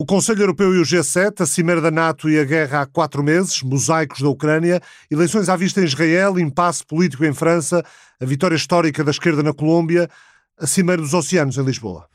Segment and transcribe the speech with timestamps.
[0.00, 3.20] O Conselho Europeu e o G7, a Cimeira da NATO e a guerra há quatro
[3.20, 7.84] meses, mosaicos da Ucrânia, eleições à vista em Israel, impasse político em França,
[8.20, 10.08] a vitória histórica da esquerda na Colômbia,
[10.56, 12.06] a Cimeira dos Oceanos em Lisboa.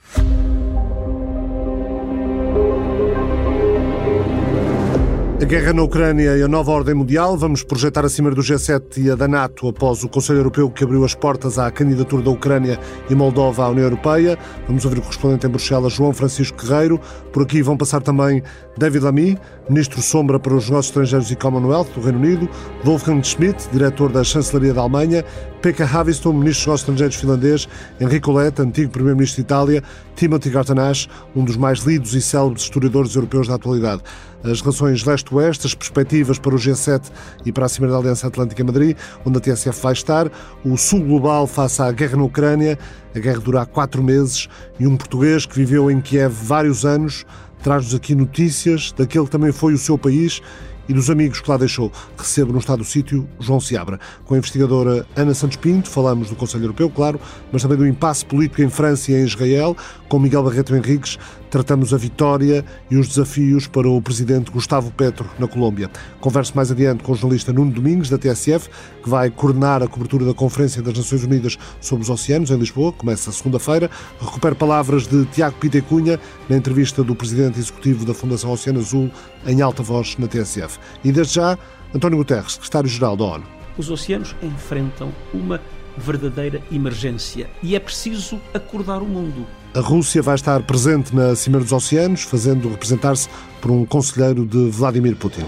[5.43, 7.37] A guerra na Ucrânia e a nova ordem mundial.
[7.37, 10.85] Vamos projetar a Cimeira do G7 e a da NATO após o Conselho Europeu que
[10.85, 14.39] abriu as portas à candidatura da Ucrânia e Moldova à União Europeia.
[14.67, 16.97] Vamos ouvir o correspondente em Bruxelas, João Francisco Guerreiro.
[17.33, 18.41] Por aqui vão passar também
[18.77, 19.37] David Lamy,
[19.67, 22.49] Ministro Sombra para os Negócios Estrangeiros e Commonwealth do Reino Unido,
[22.85, 25.25] Wolfgang Schmidt, Diretor da Chancelaria da Alemanha,
[25.61, 27.67] Pekka Haviston, Ministro dos Negócios Estrangeiros finlandês,
[27.99, 29.83] Enrico Letta, antigo Primeiro-Ministro de Itália,
[30.15, 34.03] Timothy Gartanash, um dos mais lidos e célebres historiadores europeus da atualidade
[34.43, 37.11] as relações leste-oeste, as perspectivas para o G7
[37.45, 40.31] e para a Cimeira da Aliança Atlântica Madrid, onde a TSF vai estar,
[40.63, 42.77] o sul global face à guerra na Ucrânia,
[43.15, 44.47] a guerra dura há quatro meses,
[44.79, 47.25] e um português que viveu em Kiev vários anos
[47.63, 50.41] traz-nos aqui notícias daquele que também foi o seu país
[50.87, 51.91] e dos amigos que lá deixou.
[52.17, 53.99] Recebo no estado do sítio João Seabra.
[54.25, 57.19] Com a investigadora Ana Santos Pinto, falamos do Conselho Europeu, claro,
[57.51, 59.77] mas também do impasse político em França e em Israel.
[60.13, 61.17] Com Miguel Barreto Henriques,
[61.49, 65.89] tratamos a vitória e os desafios para o presidente Gustavo Petro na Colômbia.
[66.19, 68.69] Converso mais adiante com o jornalista Nuno Domingos, da TSF,
[69.01, 72.91] que vai coordenar a cobertura da Conferência das Nações Unidas sobre os Oceanos, em Lisboa,
[72.91, 73.89] começa segunda-feira.
[74.21, 79.09] Recupero palavras de Tiago Pitecunha na entrevista do presidente executivo da Fundação Oceano Azul,
[79.47, 80.77] em alta voz na TSF.
[81.03, 81.57] E desde já,
[81.91, 83.45] António Guterres, secretário-geral da ONU.
[83.79, 85.59] Os oceanos enfrentam uma
[85.97, 89.47] verdadeira emergência e é preciso acordar o mundo.
[89.75, 93.27] A Rússia vai estar presente na Cimeira dos Oceanos, fazendo representar-se
[93.59, 95.41] por um conselheiro de Vladimir Putin.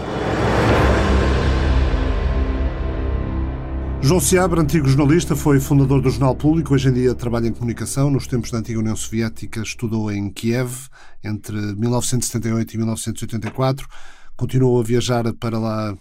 [4.01, 8.09] João Seabra, antigo jornalista, foi fundador do Jornal Público, hoje em dia trabalha em comunicação.
[8.09, 10.87] Nos tempos da antiga União Soviética, estudou em Kiev
[11.23, 13.87] entre 1978 e 1984.
[14.35, 15.95] Continuou a viajar para lá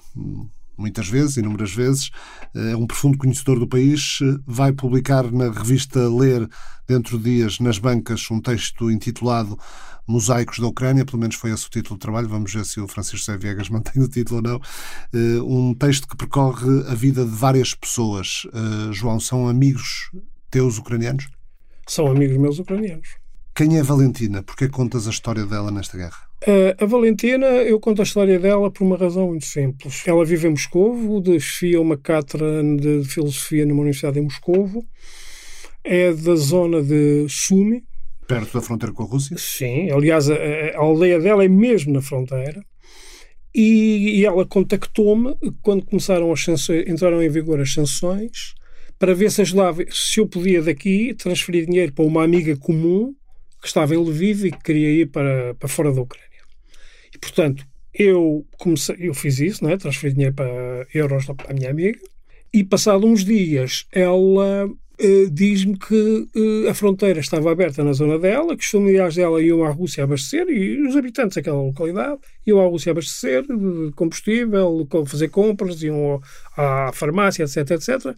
[0.77, 2.11] muitas vezes, inúmeras vezes,
[2.55, 6.49] é um profundo conhecedor do país, vai publicar na revista Ler,
[6.87, 9.59] dentro de dias, nas bancas, um texto intitulado
[10.07, 12.87] Mosaicos da Ucrânia, pelo menos foi esse o título do trabalho, vamos ver se o
[12.87, 14.61] Francisco José Viegas mantém o título ou não.
[15.13, 18.43] Eh, um texto que percorre a vida de várias pessoas.
[18.53, 20.11] Eh, João, são amigos
[20.51, 21.29] teus ucranianos?
[21.87, 23.09] São amigos meus ucranianos.
[23.55, 24.43] Quem é Valentina?
[24.43, 26.19] Porquê contas a história dela nesta guerra?
[26.47, 30.03] Uh, a Valentina, eu conto a história dela por uma razão muito simples.
[30.07, 34.85] Ela vive em Moscovo, desfia uma cátedra de filosofia numa universidade em Moscovo.
[35.83, 37.83] É da zona de Sumi.
[38.29, 39.37] Perto da fronteira com a Rússia?
[39.39, 42.63] Sim, aliás, a, a aldeia dela é mesmo na fronteira.
[43.55, 48.55] E, e ela contactou-me quando começaram as sanções, entraram em vigor as sanções
[48.99, 53.15] para ver se, ajudava, se eu podia daqui transferir dinheiro para uma amiga comum
[53.63, 56.34] que estava em Lviv e que queria ir para, para fora da Ucrânia.
[57.15, 59.77] E, portanto, eu, comecei, eu fiz isso, é?
[59.77, 61.99] transferi dinheiro para euros para a minha amiga,
[62.53, 68.19] e passado uns dias ela uh, diz-me que uh, a fronteira estava aberta na zona
[68.19, 72.61] dela, que os familiares dela iam à Rússia abastecer, e os habitantes daquela localidade iam
[72.61, 76.21] à Rússia abastecer de combustível, fazer compras, iam
[76.57, 78.17] à farmácia, etc, etc.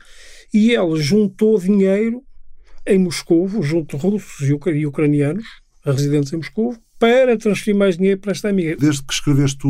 [0.53, 2.23] E ela juntou dinheiro
[2.87, 5.45] em Moscou, junto russos e ucranianos,
[5.85, 8.77] residentes em Moscou, para transferir mais dinheiro para esta amiga.
[8.77, 9.67] Desde que escreveste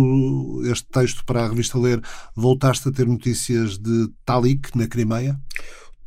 [0.71, 2.01] este texto para a revista Ler,
[2.35, 5.39] voltaste a ter notícias de Talik na Crimeia?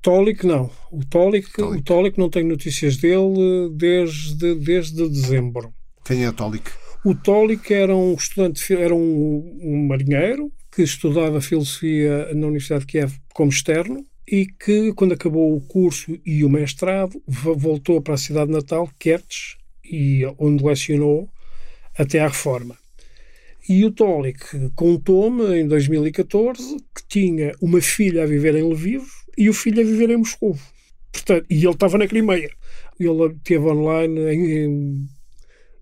[0.02, 0.69] Tolik não.
[0.91, 1.62] O Tolik.
[1.62, 5.74] O Tolik não tenho notícias dele desde, desde dezembro.
[6.06, 6.72] Quem é Tolik?
[7.03, 12.91] O Tolik era um estudante, era um, um marinheiro que estudava filosofia na Universidade de
[12.91, 18.18] Kiev como externo e que, quando acabou o curso e o mestrado, voltou para a
[18.18, 19.58] cidade natal, Kertz,
[19.89, 21.29] e onde lecionou
[21.97, 22.77] até à reforma.
[23.67, 29.03] E o Tolik contou-me, em 2014, que tinha uma filha a viver em Lviv
[29.38, 30.57] e o filho a viver em Moscou.
[31.11, 32.49] Portanto, e ele estava na Crimeia.
[32.99, 35.07] Ele esteve online em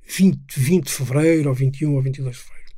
[0.08, 2.72] 20, 20 de fevereiro, ou 21 ou 22 de fevereiro.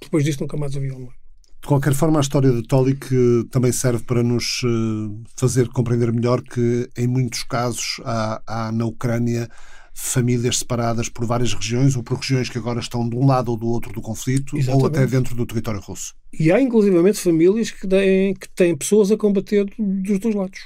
[0.00, 1.22] Depois disso nunca mais ouvi online.
[1.62, 3.06] De qualquer forma, a história de Tolik
[3.50, 8.84] também serve para nos eh, fazer compreender melhor que, em muitos casos, há, há na
[8.84, 9.48] Ucrânia
[9.94, 13.56] famílias separadas por várias regiões ou por regiões que agora estão de um lado ou
[13.56, 14.82] do outro do conflito Exatamente.
[14.82, 16.14] ou até dentro do território russo.
[16.32, 20.60] E há inclusivamente famílias que têm, que têm pessoas a combater dos dois lados.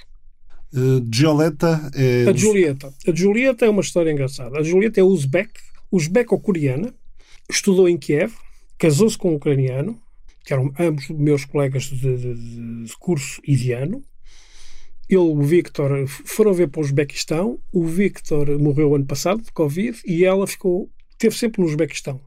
[0.73, 2.29] Uh, Gioletta é...
[2.29, 2.93] A Julieta.
[3.07, 4.59] A Julieta é uma história engraçada.
[4.59, 5.53] A Julieta é uzbek,
[5.91, 6.95] uzbeko-coreana,
[7.51, 8.33] estudou em Kiev,
[8.79, 9.99] casou-se com um ucraniano,
[10.45, 14.03] que eram ambos meus colegas de, de, de curso e de ano,
[15.09, 17.59] ele, o Victor, foram ver para o Uzbequistão.
[17.73, 22.21] O Victor morreu ano passado de Covid e ela ficou teve sempre no Uzbequistão.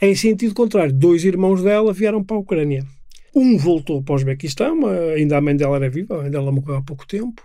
[0.00, 2.84] Em sentido contrário, dois irmãos dela vieram para a Ucrânia.
[3.34, 4.80] Um voltou para o Uzbequistão,
[5.16, 7.42] ainda a mãe dela era viva, a mãe dela morreu há pouco tempo,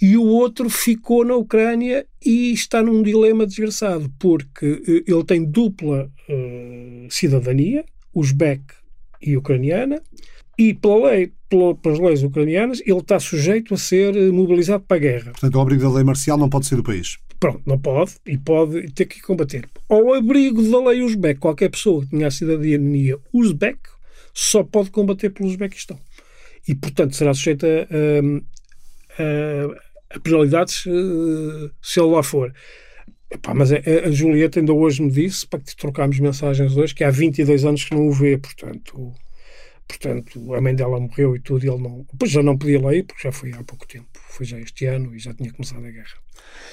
[0.00, 5.44] e o outro ficou na Ucrânia e está num dilema desgraçado, porque eh, ele tem
[5.44, 8.62] dupla uh, cidadania, uzbek
[9.22, 10.02] e ucraniana,
[10.58, 15.00] e pela lei, pela, pelas leis ucranianas, ele está sujeito a ser mobilizado para a
[15.00, 15.32] guerra.
[15.32, 17.18] Portanto, o abrigo da lei marcial não pode ser do país.
[17.40, 19.68] Pronto, não pode e pode ter que combater.
[19.88, 23.78] Ao abrigo da lei uzbek, qualquer pessoa que tenha a cidadania uzbek
[24.34, 25.98] só pode combater pelo Uzbequistão.
[26.66, 32.52] E, portanto, será sujeita a, a, a penalidades uh, se ele lá for.
[33.30, 37.04] Epá, mas a, a, Julieta ainda hoje me disse, para que trocámos mensagens hoje, que
[37.04, 39.12] há 22 anos que não o vê, portanto,
[39.86, 42.06] portanto a mãe dela morreu e tudo, e ele não.
[42.12, 44.86] Depois já não podia lá ir, porque já foi há pouco tempo, foi já este
[44.86, 46.24] ano e já tinha começado a guerra.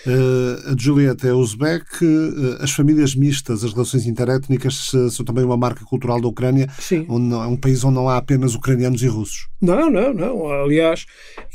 [0.06, 5.44] Uh, a Julieta é uzbek, uh, as famílias mistas, as relações interétnicas uh, são também
[5.44, 7.06] uma marca cultural da Ucrânia, Sim.
[7.08, 9.48] onde é um país onde não há apenas ucranianos e russos.
[9.62, 10.48] Não, não, não.
[10.50, 11.06] Aliás,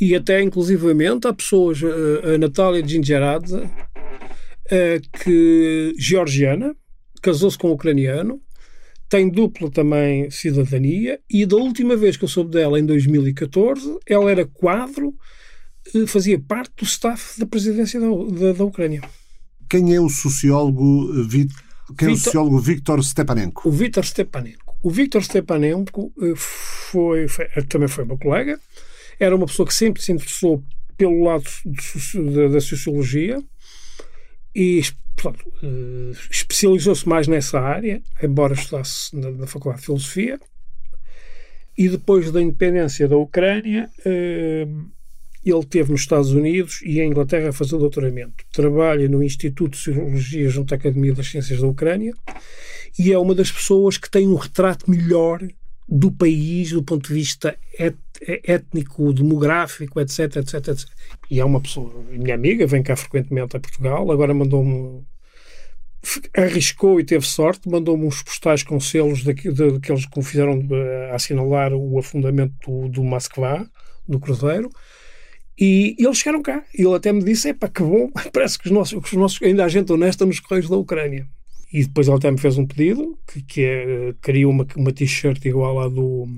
[0.01, 3.69] e até inclusivamente há pessoas, a Natália Gingeradze,
[5.25, 6.75] que georgiana,
[7.21, 8.41] casou-se com um ucraniano,
[9.09, 14.31] tem dupla também cidadania e da última vez que eu soube dela, em 2014, ela
[14.31, 15.15] era quadro
[15.95, 19.03] eh, fazia parte do staff da presidência da, da, da Ucrânia.
[19.69, 21.29] Quem é o sociólogo, eh,
[21.97, 23.69] quem Victor, é o sociólogo Viktor Stepanenko?
[23.69, 24.77] O Viktor Stepanenko.
[24.83, 28.59] O Viktor Stepanenko eh, foi, foi, também foi meu colega,
[29.19, 30.63] era uma pessoa que sempre se interessou
[30.97, 31.45] pelo lado
[32.35, 33.43] da, da sociologia
[34.55, 34.81] e
[36.31, 40.41] especializou-se mais nessa área, embora estudasse na, na Faculdade de Filosofia.
[41.77, 43.91] E depois da independência da Ucrânia,
[45.45, 48.45] ele teve nos Estados Unidos e em Inglaterra a fazer doutoramento.
[48.53, 52.13] Trabalha no Instituto de Sociologia junto à Academia das Ciências da Ucrânia
[52.99, 55.41] e é uma das pessoas que tem um retrato melhor
[55.89, 60.89] do país do ponto de vista et, étnico, demográfico, etc, etc, etc.
[61.31, 65.05] E é uma pessoa, minha amiga, vem cá frequentemente a Portugal, agora mandou-me
[66.37, 71.99] arriscou e teve sorte, mandou-me uns postais com selos daqueles que fizeram eh, assinalar o
[71.99, 73.69] afundamento do, do Moskva,
[74.07, 74.71] do cruzeiro,
[75.59, 76.65] e, eles chegaram cá.
[76.77, 79.43] E ele até me disse: pá, que bom, parece que os nossos, que os nossos
[79.43, 81.27] ainda há gente honesta nos Correios da Ucrânia.
[81.73, 85.45] E depois ele até me fez um pedido, que, que é, queria uma, uma t-shirt
[85.45, 86.29] igual à do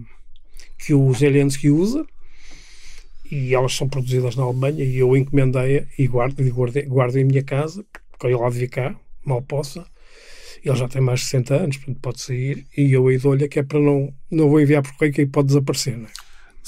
[0.79, 2.07] que o Zelensky usa,
[3.31, 7.43] e elas são produzidas na Alemanha, e eu encomendei-a e guardo, guardo, guardo em minha
[7.43, 9.87] casa, porque ele há de cá, mal possa.
[10.65, 13.59] Ele já tem mais de 60 anos, portanto pode sair, e eu aí dou-lhe que
[13.59, 16.13] é para não, não vou enviar por correio que aí pode desaparecer, não é?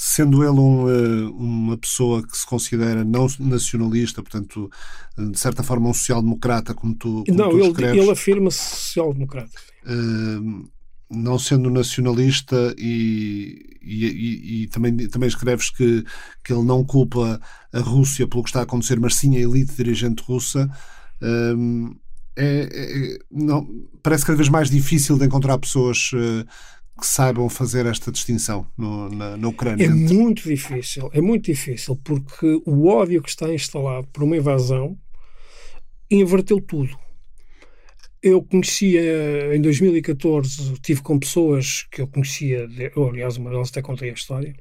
[0.03, 4.67] sendo ele um, eh, uma pessoa que se considera não nacionalista, portanto,
[5.15, 9.51] de certa forma um social-democrata, como tu, como não, tu ele, ele afirma-se social-democrata.
[9.85, 10.67] Uh,
[11.11, 16.03] não sendo nacionalista e, e, e, também, também escreves que,
[16.43, 17.39] que ele não culpa
[17.73, 20.69] a Rússia pelo que está a acontecer, mas sim a elite dirigente russa.
[21.21, 21.95] Uh,
[22.37, 23.67] é, é, não,
[24.01, 26.45] parece cada vez mais difícil de encontrar pessoas uh,
[26.99, 29.85] que saibam fazer esta distinção no, na, na Ucrânia?
[29.85, 34.97] É muito difícil, é muito difícil, porque o ódio que está instalado por uma invasão
[36.09, 36.97] inverteu tudo.
[38.23, 43.81] Eu conhecia, em 2014, tive com pessoas que eu conhecia, ou, aliás, uma delas até
[43.81, 44.55] contei a história,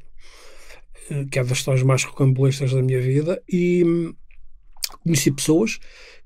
[1.10, 4.14] eh, que é das histórias mais rocambolescas da minha vida, e hum,
[5.04, 5.78] conheci pessoas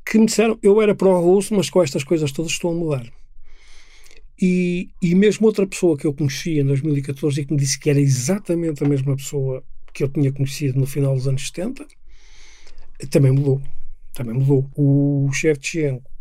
[0.04, 3.12] que me disseram eu era pró-russo, mas com estas coisas todas estou a mudar.
[4.40, 7.90] E, e mesmo outra pessoa que eu conhecia em 2014 e que me disse que
[7.90, 11.84] era exatamente a mesma pessoa que eu tinha conhecido no final dos anos 70,
[13.10, 13.60] também mudou.
[14.12, 14.70] Também mudou.
[14.76, 16.13] O Shevchenko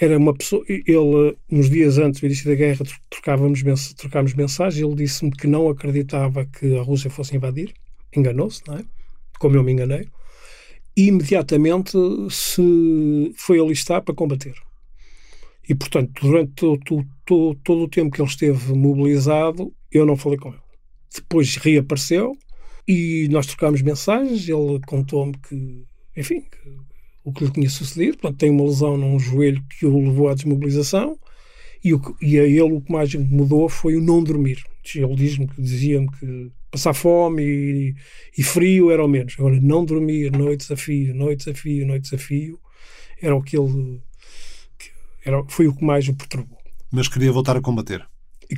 [0.00, 0.64] era uma pessoa.
[0.66, 3.62] Ele, nos dias antes do início da guerra, trocávamos,
[3.94, 4.82] trocávamos mensagens.
[4.82, 7.74] Ele disse-me que não acreditava que a Rússia fosse invadir.
[8.16, 8.84] Enganou-se, não é?
[9.38, 10.08] Como eu me enganei.
[10.96, 11.92] E imediatamente
[12.30, 14.54] se foi alistar para combater.
[15.68, 20.38] E, portanto, durante todo, todo, todo o tempo que ele esteve mobilizado, eu não falei
[20.38, 20.58] com ele.
[21.14, 22.36] Depois reapareceu
[22.88, 24.48] e nós trocámos mensagens.
[24.48, 25.84] Ele contou-me que,
[26.16, 26.89] enfim, que,
[27.24, 28.18] o que lhe tinha sucedido.
[28.18, 31.18] Portanto, tem uma lesão num joelho que o levou à desmobilização.
[31.82, 34.62] E, o, e a ele o que mais mudou foi o não dormir.
[34.94, 37.94] Ele diz-me que dizia-me que passar fome e,
[38.36, 39.34] e, frio era o menos.
[39.38, 42.58] Agora, não dormir, noite desafio, noite desafio, noite desafio,
[43.20, 44.00] era o que ele
[45.24, 46.58] era, foi o que mais o perturbou.
[46.90, 48.06] Mas queria voltar a combater?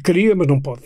[0.04, 0.83] Queria, mas não pode.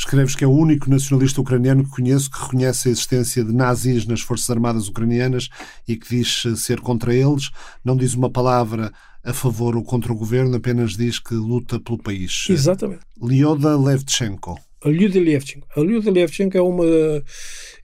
[0.00, 4.06] Escreves que é o único nacionalista ucraniano que conheço que reconhece a existência de nazis
[4.06, 5.50] nas Forças Armadas ucranianas
[5.86, 7.50] e que diz ser contra eles.
[7.84, 8.90] Não diz uma palavra
[9.22, 12.46] a favor ou contra o governo, apenas diz que luta pelo país.
[12.48, 13.02] Exatamente.
[13.22, 14.58] Lyoda Levchenko.
[14.82, 15.66] A Lyuda Levchenko.
[15.76, 16.84] A Lyuda Levchenko é uma,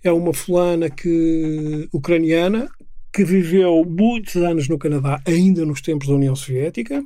[0.03, 2.67] é uma fulana que, ucraniana
[3.13, 7.05] que viveu muitos anos no Canadá, ainda nos tempos da União Soviética,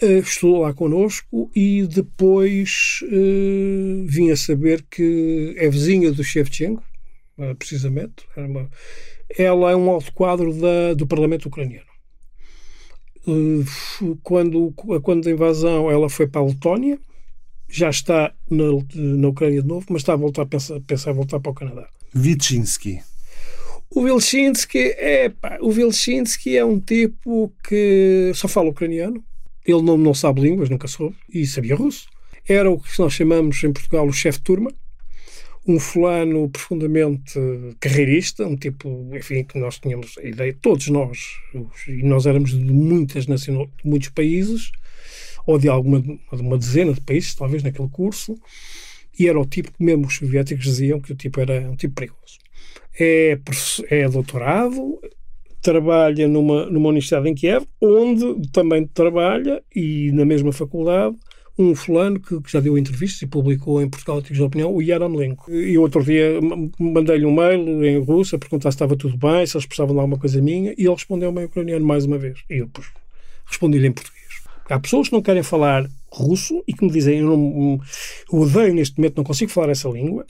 [0.00, 6.82] estudou lá connosco e depois uh, vim a saber que é vizinha do Shevchenko,
[7.38, 8.26] uh, precisamente.
[8.36, 8.70] Uma,
[9.38, 11.86] ela é um alto quadro da, do Parlamento ucraniano.
[14.22, 14.72] quando,
[15.02, 16.98] quando a invasão, ela foi para a Letónia,
[17.68, 21.40] já está na, na Ucrânia de novo, mas está a voltar a pensar, pensar voltar
[21.40, 21.88] para o Canadá.
[22.14, 23.00] Vitshinsky.
[23.90, 29.24] O Vilchinsky é, pá, o Vilchinsky é um tipo que só fala ucraniano.
[29.66, 32.06] Ele não, não sabe línguas, nunca soube, e sabia russo.
[32.48, 34.70] Era o que nós chamamos em Portugal o chefe de turma,
[35.66, 37.40] um fulano profundamente
[37.80, 41.18] carreirista, um tipo, enfim, que nós tínhamos a ideia, todos nós,
[41.88, 44.70] e nós éramos de muitas nacional, de muitos países,
[45.44, 48.36] ou de alguma de uma dezena de países, talvez, naquele curso,
[49.18, 51.94] e era o tipo que mesmo os soviéticos diziam que o tipo era um tipo
[51.94, 52.38] perigoso.
[52.98, 53.38] É,
[53.90, 55.00] é doutorado,
[55.66, 61.16] trabalha numa, numa universidade em Kiev, onde também trabalha, e na mesma faculdade,
[61.58, 64.80] um fulano que, que, já deu entrevistas e publicou em Portugal artigos de opinião, o
[64.80, 65.50] Yaramlenko.
[65.50, 66.38] E outro dia
[66.78, 70.00] mandei-lhe um mail em russo a perguntar se estava tudo bem, se eles precisavam de
[70.00, 72.38] alguma coisa minha, e ele respondeu-me em ucraniano mais uma vez.
[72.48, 72.70] E eu
[73.44, 74.24] respondi-lhe em português.
[74.68, 77.80] Há pessoas que não querem falar russo e que me dizem eu, não,
[78.32, 80.24] eu odeio neste momento, não consigo falar essa língua,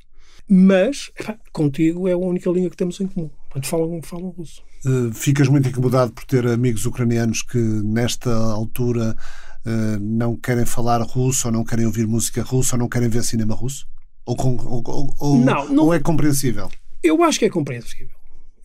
[0.49, 1.11] mas
[1.53, 3.29] contigo é a única língua que temos em comum.
[3.51, 4.63] Portanto, falam, falam russo.
[4.85, 9.17] Uh, ficas muito incomodado por ter amigos ucranianos que, nesta altura,
[9.65, 13.25] uh, não querem falar russo, ou não querem ouvir música russa, ou não querem ver
[13.25, 13.87] cinema russo?
[14.25, 16.69] Ou, com, ou, ou, não, não, ou é compreensível?
[17.03, 18.17] Eu acho que é compreensível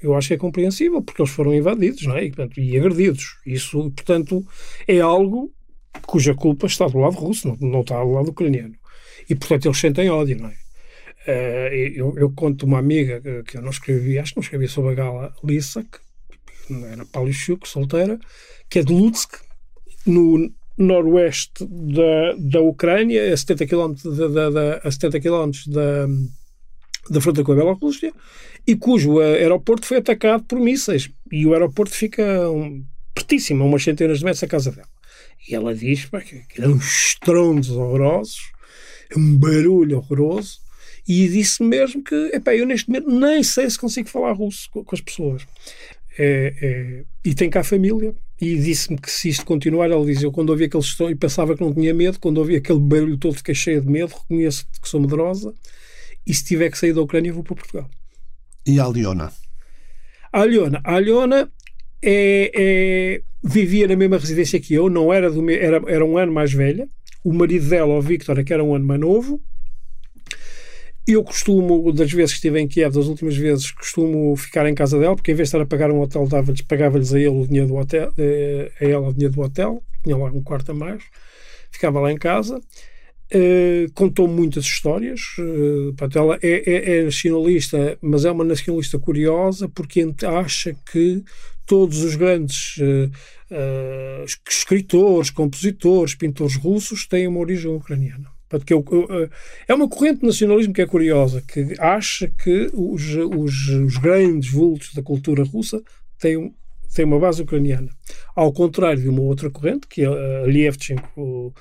[0.02, 2.26] eu acho que é compreensível, porque eles foram invadidos não é?
[2.26, 3.38] e, portanto, e agredidos.
[3.46, 4.46] Isso, portanto,
[4.88, 5.54] é algo
[6.08, 8.76] cuja culpa está do lado russo, não, não está do lado ucraniano.
[9.30, 10.56] E, portanto, eles sentem ódio, não é?
[11.28, 14.92] Uh, eu, eu, conto uma amiga que, eu não escrevi, acho que não escrevi sobre
[14.92, 16.00] a gala Lissa, que
[16.86, 18.20] era Palichuk, solteira,
[18.70, 19.36] que é de Lutsk,
[20.06, 26.08] no noroeste da, da Ucrânia, a 70 km, da, da, da, a 70 km da,
[27.10, 28.14] da fronteira com a Bielorrússia,
[28.66, 31.10] e cujo aeroporto foi atacado por mísseis.
[31.32, 34.88] E o aeroporto fica um, pertíssimo, a umas centenas de metros da casa dela.
[35.48, 38.52] E ela diz pá, que é uns estrondos horrorosos,
[39.10, 40.61] é um barulho horroroso,
[41.08, 44.84] e disse mesmo que epá, eu neste momento nem sei se consigo falar russo com,
[44.84, 45.46] com as pessoas.
[46.18, 48.14] É, é, e tem cá a família.
[48.40, 51.56] E disse-me que se isto continuar, ela diz: Eu quando ouvi aquele som e pensava
[51.56, 54.90] que não tinha medo, quando ouvi aquele barulho todo, fiquei cheia de medo, reconheço que
[54.90, 55.54] sou medrosa.
[56.26, 57.90] E se tiver que sair da Ucrânia, vou para Portugal.
[58.66, 59.32] E a Aliona?
[60.34, 61.52] A Aliona, a Aliona
[62.02, 66.32] é, é, vivia na mesma residência que eu, não era, do, era, era um ano
[66.32, 66.88] mais velha.
[67.24, 69.42] O marido dela, o Victor, é que era um ano mais novo.
[71.08, 75.00] Eu costumo, das vezes que estive em Kiev, das últimas vezes, costumo ficar em casa
[75.00, 76.28] dela, porque em vez de estar a pagar um hotel,
[76.68, 80.16] pagava-lhes a ele o dinheiro do hotel, eh, a ela o dinheiro do hotel, tinha
[80.16, 81.04] lá um quarto a mais,
[81.72, 82.62] ficava lá em casa.
[83.34, 85.22] Uh, contou muitas histórias.
[85.40, 91.24] Uh, portanto, ela é, é, é, nacionalista, mas é uma nacionalista curiosa porque acha que
[91.66, 98.30] todos os grandes uh, escritores, compositores, pintores russos têm uma origem ucraniana.
[98.52, 99.30] Portanto, que é,
[99.70, 104.52] é uma corrente de nacionalismo que é curiosa, que acha que os, os, os grandes
[104.52, 105.82] vultos da cultura russa
[106.20, 106.54] têm,
[106.94, 107.88] têm uma base ucraniana.
[108.36, 111.54] Ao contrário de uma outra corrente, que a Lievchenko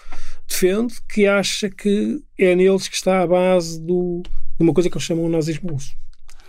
[0.49, 4.97] defende, que acha que é neles que está a base do, de uma coisa que
[4.97, 5.93] eles chamam de nazismo russo.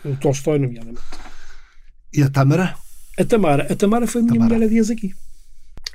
[0.04, 1.02] O Tolstói, nomeadamente.
[2.12, 2.76] E a Tamara?
[3.20, 3.68] A Tamara.
[3.72, 4.56] A Tamara foi a minha Tamara.
[4.56, 5.14] mulher há dias aqui.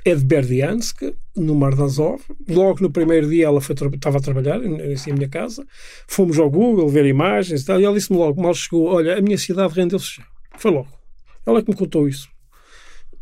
[0.07, 1.01] É de Berdiansk,
[1.35, 2.21] no Mar de Azov.
[2.47, 4.77] Logo no primeiro dia ela foi, estava a trabalhar em,
[5.13, 5.67] minha casa.
[6.07, 7.81] Fomos ao Google ver imagens e tal.
[7.81, 10.23] E ela disse-me logo, mal chegou, olha, a minha cidade rendeu-se já.
[10.57, 10.87] Foi logo.
[11.45, 12.29] Ela é que me contou isso.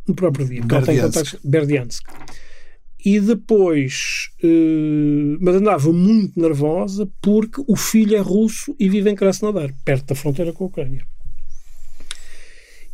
[0.07, 0.59] No próprio dia.
[0.59, 1.39] Porque ela tem contactos.
[1.43, 2.03] Berdiansk.
[3.03, 9.15] E depois, uh, mas andava muito nervosa porque o filho é russo e vive em
[9.15, 11.03] Krasnodar, perto da fronteira com a Ucrânia.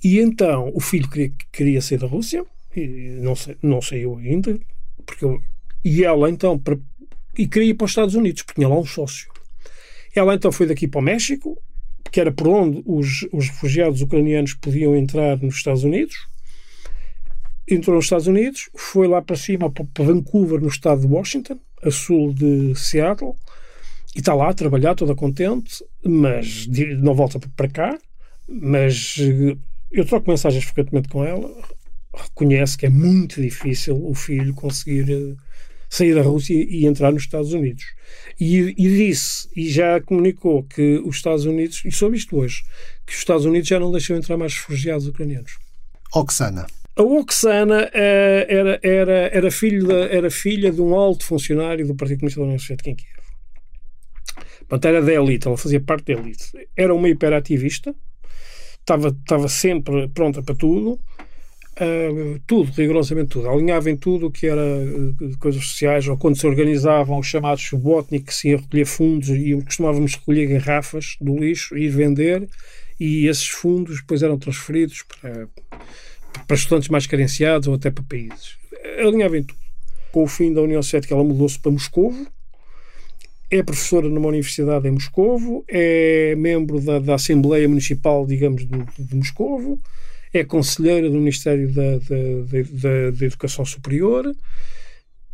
[0.02, 4.60] E então o filho queria, queria sair da Rússia, e não, sei, não saiu ainda,
[5.06, 5.42] porque eu,
[5.84, 6.78] e ela então, para,
[7.38, 9.30] e queria ir para os Estados Unidos, porque tinha lá um sócio.
[10.16, 11.58] Ela então foi daqui para o México,
[12.12, 16.16] que era por onde os, os refugiados ucranianos podiam entrar nos Estados Unidos,
[17.68, 21.90] entrou nos Estados Unidos, foi lá para cima, para Vancouver, no estado de Washington, a
[21.90, 23.34] sul de Seattle,
[24.16, 26.68] e está lá a trabalhar, toda contente, mas
[27.00, 27.98] não volta para cá.
[28.48, 29.56] Mas eh,
[29.90, 31.50] eu troco mensagens frequentemente com ela.
[32.14, 35.38] Reconhece que é muito difícil o filho conseguir uh,
[35.90, 37.84] sair da Rússia e entrar nos Estados Unidos.
[38.40, 42.64] E, e, disse, e já comunicou que os Estados Unidos, e soube isto hoje,
[43.06, 45.58] que os Estados Unidos já não deixam entrar mais refugiados ucranianos.
[46.14, 46.66] Oksana.
[46.96, 51.96] A Oksana uh, era, era, era, filho da, era filha de um alto funcionário do
[51.96, 53.22] Partido Comunista da União Soviética em Kiev.
[54.68, 56.46] Portanto, era da elite, ela fazia parte da elite.
[56.78, 57.94] Era uma hiperativista,
[58.80, 61.00] estava, estava sempre pronta para tudo,
[61.80, 63.50] Uh, tudo, rigorosamente tudo.
[63.50, 67.64] Alinhava em tudo o que era uh, coisas sociais, ou quando se organizavam os chamados
[67.64, 72.48] subotnik, que se ia recolher fundos e costumávamos recolher garrafas do lixo e ir vender,
[73.00, 75.48] e esses fundos depois eram transferidos para,
[76.46, 78.58] para estudantes mais carenciados ou até para países.
[79.00, 79.60] Alinhava em tudo.
[80.12, 82.28] Com o fim da União Soviética, ela mudou-se para Moscovo,
[83.50, 89.16] é professora numa universidade em Moscovo, é membro da, da Assembleia Municipal, digamos, de, de
[89.16, 89.80] Moscovo,
[90.34, 94.34] é conselheira do Ministério da, da, da, da Educação Superior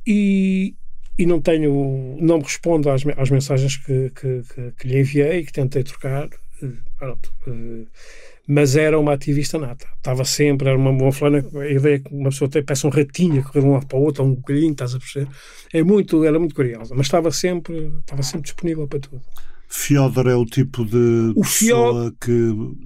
[0.05, 0.75] e,
[1.17, 5.51] e não tenho, não respondo às, às mensagens que, que, que, que lhe enviei, que
[5.51, 6.29] tentei trocar.
[6.63, 7.85] Eh, pronto, eh,
[8.47, 9.85] mas era uma ativista nata.
[9.97, 13.43] Estava sempre, era uma, uma flana, a ideia que uma pessoa tem, parece um ratinho,
[13.43, 15.27] correr de um lado para o outro, um bocadinho, estás a perceber?
[15.73, 19.21] É muito, era muito curiosa, mas estava sempre, estava sempre disponível para tudo.
[19.69, 22.31] Fyodor é o tipo de o pessoa que,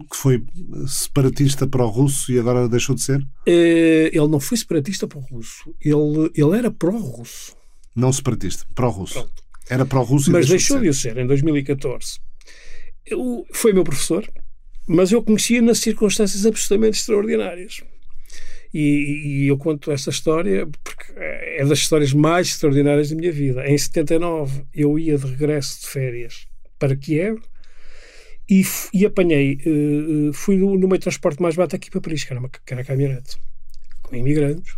[0.10, 0.44] que foi
[0.88, 3.22] separatista para o russo e agora deixou de ser?
[3.46, 5.76] Eh, ele não foi separatista para o russo.
[5.80, 7.56] Ele, ele era pró-russo.
[7.96, 9.30] Não separatista, pró-russo.
[9.70, 12.20] Era pró-russo Mas deixou, deixou de, de, o ser em 2014.
[13.06, 14.28] Eu, foi meu professor,
[14.88, 17.82] mas eu conhecia nas circunstâncias absolutamente extraordinárias.
[18.74, 23.68] E, e, eu conto esta história porque é das histórias mais extraordinárias da minha vida.
[23.68, 26.51] Em 79, eu ia de regresso de férias
[26.82, 27.40] para Kiev
[28.50, 32.24] e, e apanhei, uh, fui no, no meio de transporte mais barato aqui para Paris,
[32.24, 33.38] que era, uma, que era caminhonete,
[34.02, 34.74] com imigrantes.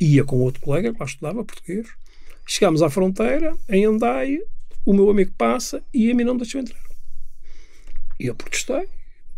[0.00, 1.86] Ia com outro colega que lá estudava, português.
[2.46, 4.38] Chegámos à fronteira, em Andai,
[4.84, 6.82] o meu amigo passa e a mim não deixou entrar.
[8.18, 8.88] E eu protestei,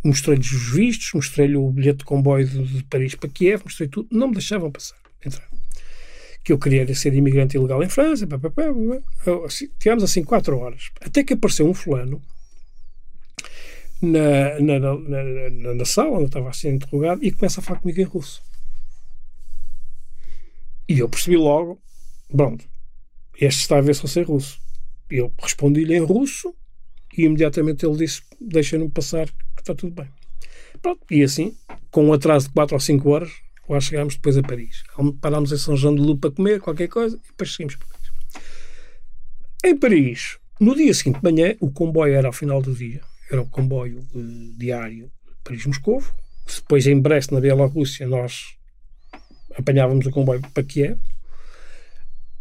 [0.04, 4.08] mostrei-lhes os vistos, mostrei-lhe o bilhete de comboio de, de, Paris para Kiev, mostrei tudo,
[4.10, 5.46] não me deixavam passar, entrar
[6.46, 8.24] que eu queria ser imigrante ilegal em França.
[8.24, 8.62] Pá, pá, pá,
[9.44, 10.92] assim, tivemos assim quatro horas.
[11.00, 12.22] Até que apareceu um fulano
[14.00, 17.80] na, na, na, na, sala onde eu estava a ser interrogado e começa a falar
[17.80, 18.40] comigo em russo.
[20.88, 21.82] E eu percebi logo,
[22.30, 22.64] pronto,
[23.40, 24.60] este está a ver se eu sei russo.
[25.10, 26.54] Eu respondi-lhe em russo
[27.18, 30.08] e imediatamente ele disse: Deixa-me passar, que está tudo bem.
[30.80, 31.56] Pronto, e assim,
[31.90, 33.32] com um atraso de 4 ou 5 horas,
[33.68, 34.84] Lá chegámos depois a Paris.
[35.20, 38.06] Parámos em São João de Lula para comer qualquer coisa e depois seguimos para Paris.
[39.64, 43.00] Em Paris, no dia seguinte de manhã, o comboio era ao final do dia.
[43.30, 45.10] Era o comboio uh, diário
[45.42, 46.14] Paris-Moscovo.
[46.54, 48.56] Depois, em Brest, na Bielorrússia, nós
[49.56, 50.98] apanhávamos o comboio para Kiev.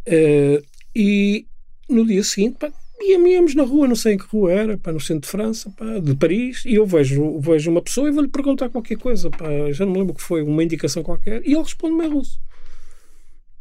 [0.07, 0.63] Uh,
[0.95, 1.47] e
[1.89, 4.99] no dia seguinte, pá, íamos na rua, não sei em que rua era, pá, no
[4.99, 8.69] centro de França, pá, de Paris, e eu vejo, vejo uma pessoa e vou-lhe perguntar
[8.69, 11.63] qualquer coisa, pá, já não me lembro o que foi, uma indicação qualquer, e ele
[11.63, 12.39] responde-me em russo.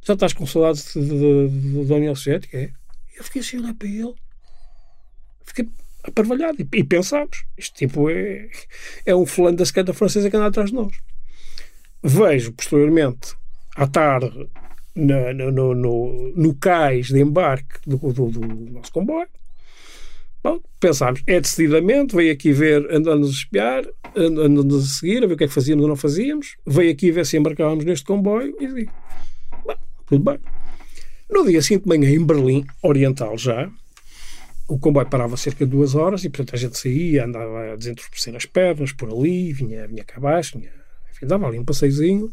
[0.02, 2.58] Já estás com saudades da União Soviética?
[2.58, 2.70] É.
[3.16, 4.14] Eu fiquei assim a olhar para ele,
[5.44, 5.68] fiquei
[6.04, 8.48] aparvalhado, e, e pensámos, este tipo é,
[9.06, 10.92] é um fulano da secreta francesa que anda atrás de nós.
[12.02, 13.34] Vejo, posteriormente,
[13.74, 14.48] à tarde,
[14.94, 19.28] no, no, no, no cais de embarque do, do, do nosso comboio.
[20.42, 25.34] Bom, pensámos, é decididamente, veio aqui ver, andando-nos a espiar, andando-nos a seguir, a ver
[25.34, 28.54] o que é que fazíamos ou não fazíamos, veio aqui ver se embarcávamos neste comboio
[28.60, 28.92] e digo,
[29.64, 29.74] bom,
[30.06, 30.38] tudo bem.
[31.30, 33.70] No dia seguinte de manhã, em Berlim, Oriental já,
[34.68, 38.36] o comboio parava cerca de duas horas e, portanto, a gente saía, andava a desentorpecer
[38.36, 40.70] as pernas por ali, vinha, vinha cá abaixo, vinha,
[41.10, 42.30] enfim, dava ali um passeiozinho,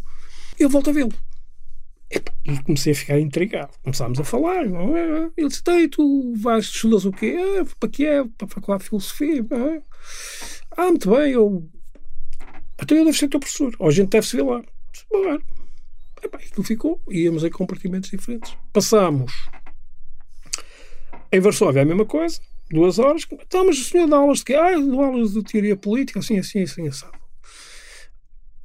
[0.60, 1.14] e eu volto a vê-lo.
[2.44, 3.72] E comecei a ficar intrigado.
[3.84, 4.66] Começámos a falar.
[4.66, 7.38] Ele disse: Ei, tu vais, estudas o quê?
[7.60, 8.24] Ah, para que é?
[8.24, 9.46] Para a Faculdade de Filosofia.
[10.76, 11.32] Ah, muito bem.
[11.32, 11.70] Eu.
[12.78, 13.74] Até eu devo ser teu professor.
[13.80, 14.62] Ou a gente deve se ver lá.
[16.22, 17.02] Epá, aquilo ficou.
[17.10, 18.58] Íamos em compartimentos diferentes.
[18.74, 19.32] Passámos.
[21.32, 22.42] Em Varsóvia a mesma coisa.
[22.70, 23.26] Duas horas.
[23.32, 24.56] Então, mas o senhor dá aulas de quê?
[24.56, 27.21] Ah, dou aulas de teoria política, assim, assim, assim, assado.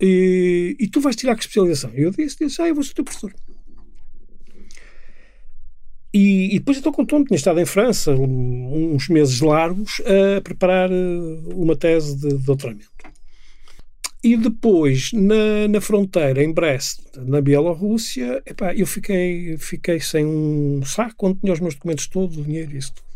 [0.00, 1.90] E, e tu vais tirar que especialização?
[1.94, 3.32] Eu disse, disse, ah, eu vou ser teu professor.
[6.12, 11.54] E, e depois então contou-me, tinha estado em França uns meses largos a preparar eh,
[11.54, 12.90] uma tese de doutoramento.
[14.24, 20.82] E depois, na, na fronteira, em Brest, na Bielorrússia, epá, eu fiquei, fiquei sem um
[20.85, 23.06] saco onde tinha os meus documentos todos, o dinheiro e isso tudo.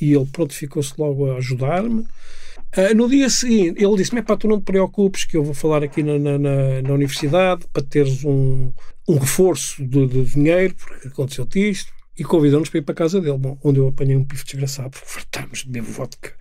[0.00, 2.04] E ele prontificou-se logo a ajudar-me
[2.76, 5.82] Uh, no dia seguinte, ele disse-me: pá, tu não te preocupes, que eu vou falar
[5.82, 8.72] aqui na, na, na, na universidade para teres um,
[9.08, 13.20] um reforço de, de dinheiro, porque aconteceu-te isto, e convidou-nos para ir para a casa
[13.20, 16.32] dele, bom, onde eu apanhei um pifo desgraçado, porque fartámos de beber vodka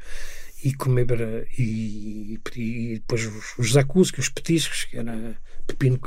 [0.64, 6.00] e comer e, e depois os, os zacuski, os petiscos, que era pepino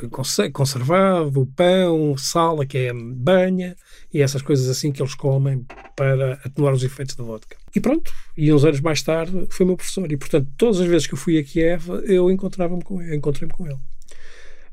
[0.53, 3.77] conservado, pão, sala, que é banha,
[4.13, 7.57] e essas coisas assim que eles comem para atenuar os efeitos da vodka.
[7.75, 11.07] E pronto, e uns anos mais tarde foi meu professor, e portanto todas as vezes
[11.07, 13.79] que eu fui a Kiev eu encontrava-me com ele, encontrei-me com ele.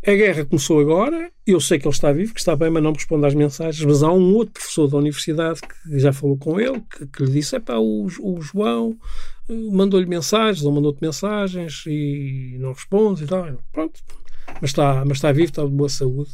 [0.05, 2.91] A guerra começou agora, eu sei que ele está vivo, que está bem, mas não
[2.91, 6.59] me responde às mensagens, mas há um outro professor da universidade que já falou com
[6.59, 11.83] ele, que, que lhe disse, pá, o, o João eh, mandou-lhe mensagens, ou mandou-te mensagens
[11.87, 13.57] e não responde e tal.
[13.71, 14.01] Pronto,
[14.61, 16.31] mas está, mas está vivo, está de boa saúde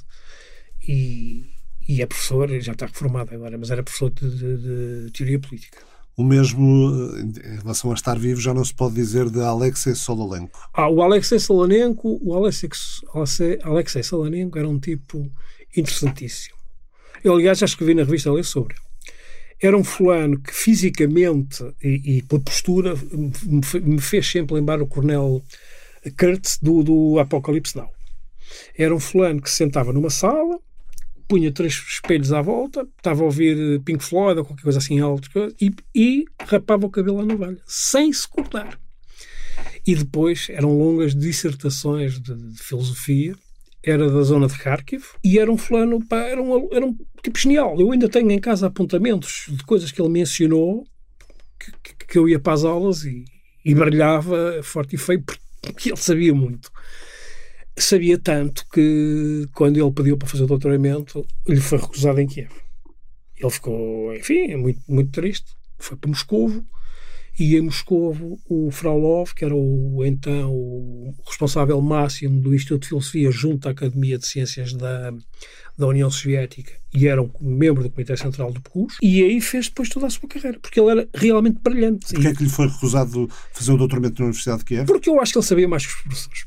[0.88, 1.46] e,
[1.88, 5.80] e é professor, já está reformado agora, mas era professor de, de, de teoria política.
[6.18, 9.96] O mesmo eh, em relação a estar vivo já não se pode dizer de Alexei
[9.96, 10.60] Sololenko.
[10.74, 12.70] Ah, o Alexei Sololenko, o Alexei,
[13.64, 15.32] Alexei Sololenko era um tipo
[15.76, 16.58] interessantíssimo.
[17.24, 18.89] Eu, aliás, já escrevi na revista Lê sobre ele.
[19.62, 22.96] Era um fulano que fisicamente e, e por postura
[23.84, 25.44] me fez sempre lembrar o coronel
[26.18, 27.92] Kurtz do, do Apocalipse Now.
[28.78, 30.60] Era um fulano que se sentava numa sala,
[31.28, 35.30] punha três espelhos à volta, estava a ouvir Pink Floyd ou qualquer coisa assim alto
[35.62, 38.80] e, e rapava o cabelo à navalha, sem se cortar.
[39.86, 43.36] E depois eram longas dissertações de, de filosofia
[43.84, 47.40] era da zona de Kharkiv e era um fulano, pá, era, um, era um tipo
[47.40, 47.80] genial.
[47.80, 50.84] Eu ainda tenho em casa apontamentos de coisas que ele mencionou
[51.60, 53.26] que, que, que eu ia para as aulas e,
[53.64, 56.72] e brilhava forte e feio porque ele sabia muito
[57.82, 62.52] sabia tanto que quando ele pediu para fazer o doutoramento, lhe foi recusado em Kiev.
[63.38, 65.56] Ele ficou, enfim, muito, muito triste.
[65.78, 66.66] Foi para Moscovo
[67.40, 72.88] e em Moscovo o Frolov, que era o então o responsável máximo do Instituto de
[72.90, 75.14] Filosofia junto à Academia de Ciências da,
[75.78, 79.70] da União Soviética e era um membro do Comitê Central do PUS e aí fez
[79.70, 82.14] depois toda a sua carreira, porque ele era realmente brilhante.
[82.14, 84.86] Porquê é que lhe foi recusado fazer o doutoramento na Universidade de Kiev?
[84.86, 86.44] Porque eu acho que ele sabia mais que os professores.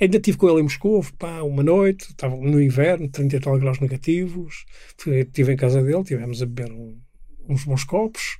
[0.00, 3.58] Ainda estive com ele em Moscou, pá, uma noite, estava no inverno, 30 e tal
[3.58, 4.64] graus negativos.
[5.06, 6.98] Estive em casa dele, tivemos a beber um,
[7.48, 8.38] uns bons copos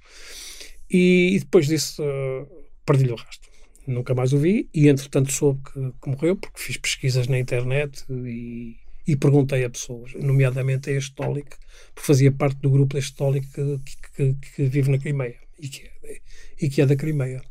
[0.92, 2.46] e, e depois disso uh,
[2.84, 3.50] perdi-lhe o rastro.
[3.86, 8.04] Nunca mais o vi e, entretanto, soube que, que morreu porque fiz pesquisas na internet
[8.10, 8.76] e,
[9.06, 11.56] e perguntei a pessoas, nomeadamente a este porque
[11.96, 13.80] fazia parte do grupo deste que,
[14.16, 16.20] que, que, vive na Crimeia e que, é,
[16.60, 17.42] e que é da Crimeia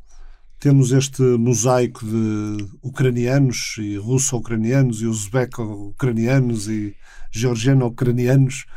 [0.62, 6.96] temos este mosaico de ucranianos e russo-ucranianos e uzbeco-ucranianos e
[7.32, 8.68] georgiano-ucranianos.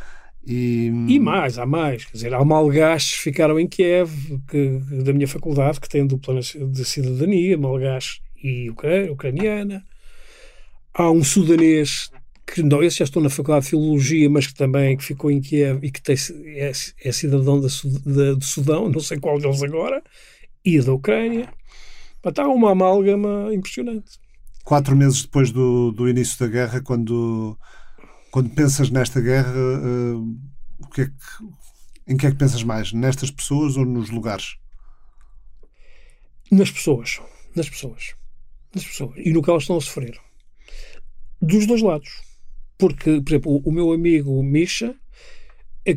[0.46, 0.92] E...
[1.08, 2.04] e mais, há mais.
[2.04, 4.10] Quer dizer, há malgaches que ficaram em Kiev,
[4.48, 8.70] que, da minha faculdade, que têm dupla de cidadania, malgache e
[9.10, 9.84] ucraniana.
[10.92, 12.10] Há um sudanês
[12.46, 15.40] que não, esse já estou na Faculdade de Filologia, mas que também que ficou em
[15.40, 16.14] Kiev e que tem,
[16.56, 17.68] é, é cidadão da,
[18.04, 20.02] da, do Sudão, não sei qual deles agora,
[20.64, 21.48] e da Ucrânia.
[22.24, 24.18] Está uma amálgama impressionante.
[24.62, 27.58] Quatro meses depois do, do início da guerra, quando,
[28.34, 30.36] quando pensas nesta guerra, uh,
[30.80, 31.12] o que é que,
[32.08, 32.92] em que é que pensas mais?
[32.92, 34.56] Nestas pessoas ou nos lugares?
[36.50, 37.20] Nas pessoas.
[37.54, 38.16] Nas pessoas.
[38.74, 39.14] Nas pessoas.
[39.18, 40.18] E no que elas estão a sofrer.
[41.40, 42.10] Dos dois lados.
[42.76, 44.96] Porque, por exemplo, o, o meu amigo Misha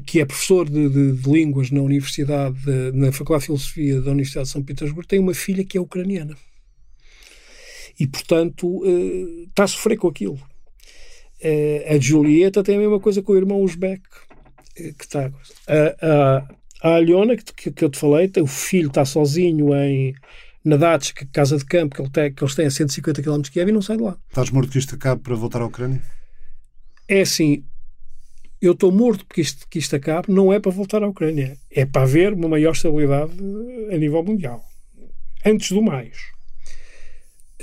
[0.06, 4.12] que é professor de, de, de línguas na Universidade, de, na Faculdade de Filosofia da
[4.12, 6.38] Universidade de São Petersburgo, tem uma filha que é ucraniana.
[8.00, 10.40] E, portanto, uh, está a sofrer com aquilo.
[11.44, 14.02] Uh, a Julieta tem a mesma coisa com o irmão Uzbek.
[14.80, 15.32] Uh, que está,
[15.68, 16.08] a,
[16.82, 20.16] a, a Aliona, que, que, eu te falei, tem, o filho está sozinho em,
[20.64, 23.52] na Datska, casa de campo, que, ele tem, que eles têm a 150 km de
[23.52, 24.18] Kiev e não sai de lá.
[24.30, 26.02] Estás morto que isto acabe para voltar à Ucrânia?
[27.08, 27.64] É assim,
[28.62, 31.86] eu estou morto porque isto, que isto acabe, não é para voltar à Ucrânia, é
[31.86, 33.32] para haver uma maior estabilidade
[33.92, 34.64] a nível mundial.
[35.46, 36.18] Antes do mais,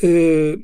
[0.03, 0.59] eh,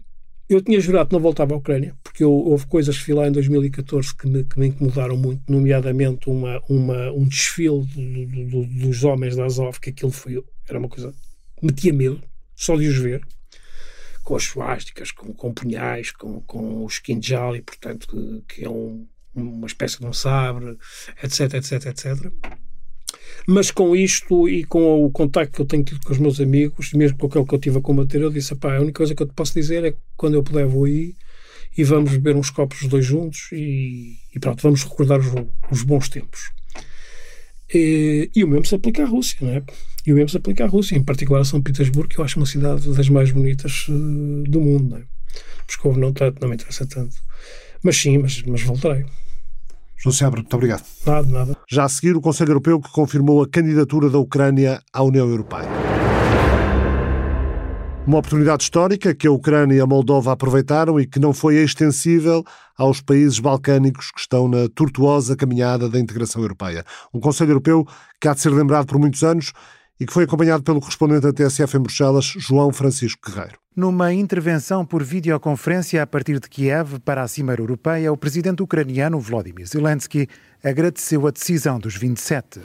[0.49, 3.29] eu tinha jurado que não voltava à Ucrânia, porque eu, houve coisas que vi lá
[3.29, 8.66] em 2014 que me, que me incomodaram muito, nomeadamente uma, uma, um desfile do, do,
[8.66, 11.14] dos homens da Azov, que aquilo foi, era uma coisa
[11.62, 12.20] metia medo,
[12.53, 13.25] só de os ver,
[14.25, 18.68] com as suásticas, com, com punhais, com, com os kinjal, e portanto que, que é
[18.68, 20.77] um uma espécie de um sabre,
[21.23, 22.33] etc, etc, etc.
[23.46, 26.92] Mas com isto e com o contacto que eu tenho tido com os meus amigos,
[26.92, 29.23] mesmo com aquele que eu tive a combater, eu disse: pá, a única coisa que
[29.23, 31.14] eu te posso dizer é que quando eu puder vou aí
[31.76, 35.26] e vamos beber uns copos os dois juntos e, e pronto, vamos recordar os,
[35.70, 36.50] os bons tempos.
[37.72, 39.62] E, e, o mesmo se aplica à Rússia, não é?
[40.04, 42.38] E o mesmo se aplica à Rússia, em particular a São Petersburgo, que eu acho
[42.38, 45.02] uma cidade das mais bonitas uh, do mundo, não é?
[45.66, 47.14] Moscou não tanto, não me interessa tanto.
[47.83, 49.04] Mas sim, mas, mas voltarei.
[49.96, 50.85] João Seabra, muito obrigado.
[51.06, 51.56] Nada, nada.
[51.68, 55.89] Já a seguir, o Conselho Europeu que confirmou a candidatura da Ucrânia à União Europeia.
[58.06, 62.42] Uma oportunidade histórica que a Ucrânia e a Moldova aproveitaram e que não foi extensível
[62.76, 66.84] aos países balcânicos que estão na tortuosa caminhada da integração europeia.
[67.12, 67.86] Um Conselho Europeu
[68.20, 69.52] que há de ser lembrado por muitos anos
[70.00, 73.60] e que foi acompanhado pelo correspondente da TSF em Bruxelas, João Francisco Guerreiro.
[73.76, 79.20] Numa intervenção por videoconferência a partir de Kiev para a Cimeira Europeia, o presidente ucraniano
[79.20, 80.26] Volodymyr Zelensky
[80.62, 82.60] agradeceu a decisão dos 27.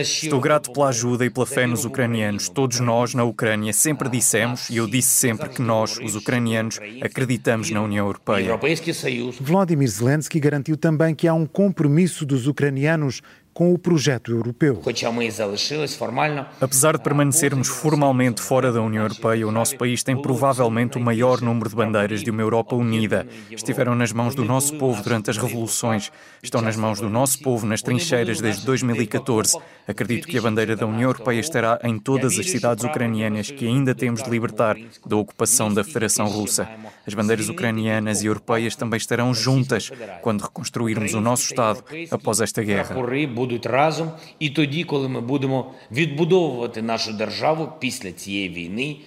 [0.00, 2.48] Estou grato pela ajuda e pela fé nos ucranianos.
[2.48, 7.70] Todos nós, na Ucrânia, sempre dissemos, e eu disse sempre que nós, os ucranianos, acreditamos
[7.70, 8.58] na União Europeia.
[9.40, 13.20] Volodymyr Zelensky garantiu também que há um compromisso dos ucranianos
[13.58, 14.76] com o projeto europeu.
[16.60, 21.40] Apesar de permanecermos formalmente fora da União Europeia, o nosso país tem provavelmente o maior
[21.40, 23.26] número de bandeiras de uma Europa unida.
[23.50, 27.66] Estiveram nas mãos do nosso povo durante as revoluções, estão nas mãos do nosso povo
[27.66, 29.58] nas trincheiras desde 2014.
[29.88, 33.92] Acredito que a bandeira da União Europeia estará em todas as cidades ucranianas que ainda
[33.92, 36.68] temos de libertar da ocupação da Federação Russa.
[37.04, 39.90] As bandeiras ucranianas e europeias também estarão juntas
[40.22, 42.94] quando reconstruirmos o nosso Estado após esta guerra
[43.47, 48.97] будуть разом, і тоді, коли ми будемо відбудовувати нашу державу після цієї війни.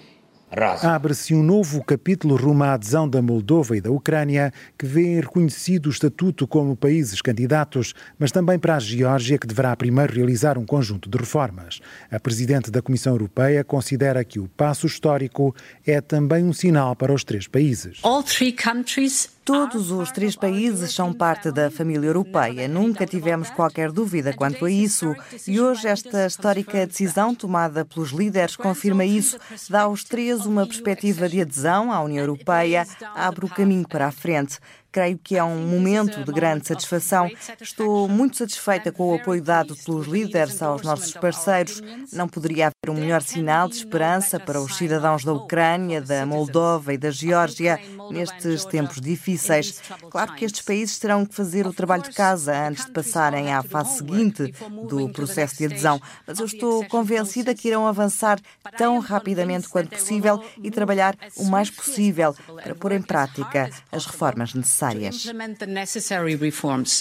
[0.81, 5.87] Abre-se um novo capítulo rumo à adesão da Moldova e da Ucrânia, que vêem reconhecido
[5.87, 10.65] o estatuto como países candidatos, mas também para a Geórgia, que deverá primeiro realizar um
[10.65, 11.81] conjunto de reformas.
[12.09, 15.53] A presidente da Comissão Europeia considera que o passo histórico
[15.85, 17.99] é também um sinal para os três países.
[18.03, 22.68] All three countries Todos os três países são parte da família europeia.
[22.68, 25.12] Nunca tivemos qualquer dúvida quanto a isso.
[25.48, 29.36] E hoje, esta histórica decisão tomada pelos líderes confirma isso.
[29.68, 34.12] Dá aos três uma perspectiva de adesão à União Europeia, abre o caminho para a
[34.12, 34.60] frente.
[34.92, 37.30] Creio que é um momento de grande satisfação.
[37.58, 41.80] Estou muito satisfeita com o apoio dado pelos líderes aos nossos parceiros.
[42.12, 46.92] Não poderia haver um melhor sinal de esperança para os cidadãos da Ucrânia, da Moldova
[46.92, 49.80] e da Geórgia nestes tempos difíceis.
[50.10, 53.62] Claro que estes países terão que fazer o trabalho de casa antes de passarem à
[53.62, 54.52] fase seguinte
[54.86, 58.38] do processo de adesão, mas eu estou convencida que irão avançar
[58.76, 64.52] tão rapidamente quanto possível e trabalhar o mais possível para pôr em prática as reformas
[64.52, 65.24] necessárias necessárias.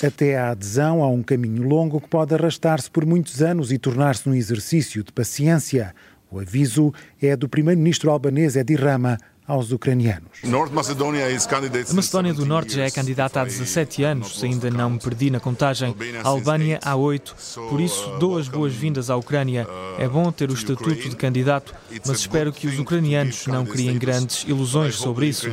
[0.04, 4.28] Até a adesão há um caminho longo que pode arrastar-se por muitos anos e tornar-se
[4.30, 5.94] um exercício de paciência.
[6.30, 9.17] O aviso é do primeiro-ministro albanês Edi Rama,
[9.51, 10.39] aos ucranianos.
[10.43, 15.41] A Macedónia do Norte já é candidata há 17 anos, ainda não me perdi na
[15.41, 15.93] contagem.
[16.23, 17.35] A Albânia há 8.
[17.69, 19.67] Por isso, dou as boas-vindas à Ucrânia.
[19.99, 21.75] É bom ter o estatuto de candidato,
[22.07, 25.47] mas espero que os ucranianos não criem grandes ilusões sobre isso.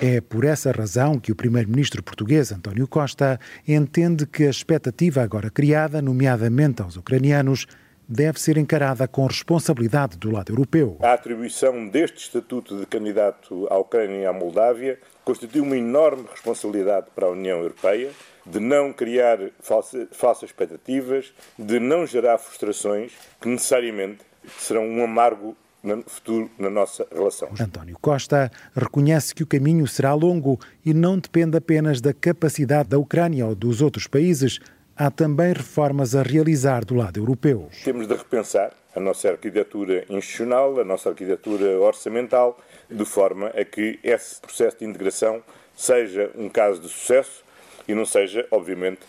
[0.00, 5.50] É por essa razão que o primeiro-ministro português, António Costa, entende que a expectativa agora
[5.50, 7.66] criada, nomeadamente aos ucranianos,
[8.08, 10.98] deve ser encarada com responsabilidade do lado europeu.
[11.00, 17.06] A atribuição deste estatuto de candidato à Ucrânia e à Moldávia constitui uma enorme responsabilidade
[17.14, 18.10] para a União Europeia
[18.46, 24.20] de não criar falsa, falsas expectativas, de não gerar frustrações que necessariamente
[24.58, 27.50] serão um amargo no futuro na nossa relação.
[27.60, 32.98] António Costa reconhece que o caminho será longo e não depende apenas da capacidade da
[32.98, 34.60] Ucrânia ou dos outros países
[34.96, 37.68] há também reformas a realizar do lado europeu.
[37.84, 43.98] Temos de repensar a nossa arquitetura institucional, a nossa arquitetura orçamental, de forma a que
[44.02, 45.42] esse processo de integração
[45.74, 47.44] seja um caso de sucesso
[47.88, 49.00] e não seja, obviamente,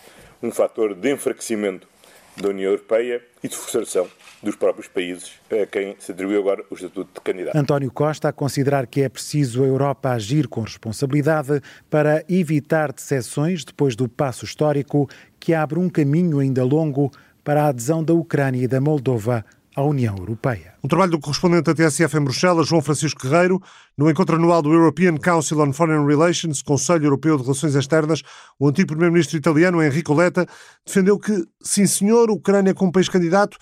[0.42, 1.88] um fator de enfraquecimento
[2.36, 4.10] da União Europeia e de frustração
[4.46, 7.58] dos próprios países a quem se atribuiu agora o estatuto de candidato.
[7.58, 13.66] António Costa a considerar que é preciso a Europa agir com responsabilidade para evitar decepções
[13.66, 17.12] depois do passo histórico que abre um caminho ainda longo
[17.44, 19.44] para a adesão da Ucrânia e da Moldova
[19.76, 20.74] à União Europeia.
[20.84, 23.62] Um trabalho do correspondente da TSF em Bruxelas, João Francisco Guerreiro,
[23.98, 28.22] no encontro anual do European Council on Foreign Relations, Conselho Europeu de Relações Externas,
[28.58, 30.48] o antigo primeiro-ministro italiano Enrico Letta
[30.86, 33.58] defendeu que, sim senhor, a Ucrânia como país candidato,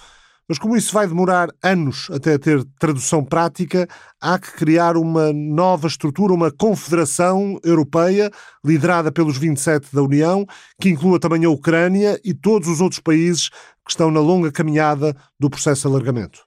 [0.47, 3.87] Mas como isso vai demorar anos até ter tradução prática,
[4.21, 8.29] há que criar uma nova estrutura, uma confederação europeia,
[8.63, 10.45] liderada pelos 27 da União,
[10.81, 13.49] que inclua também a Ucrânia e todos os outros países
[13.85, 16.39] que estão na longa caminhada do processo de alargamento.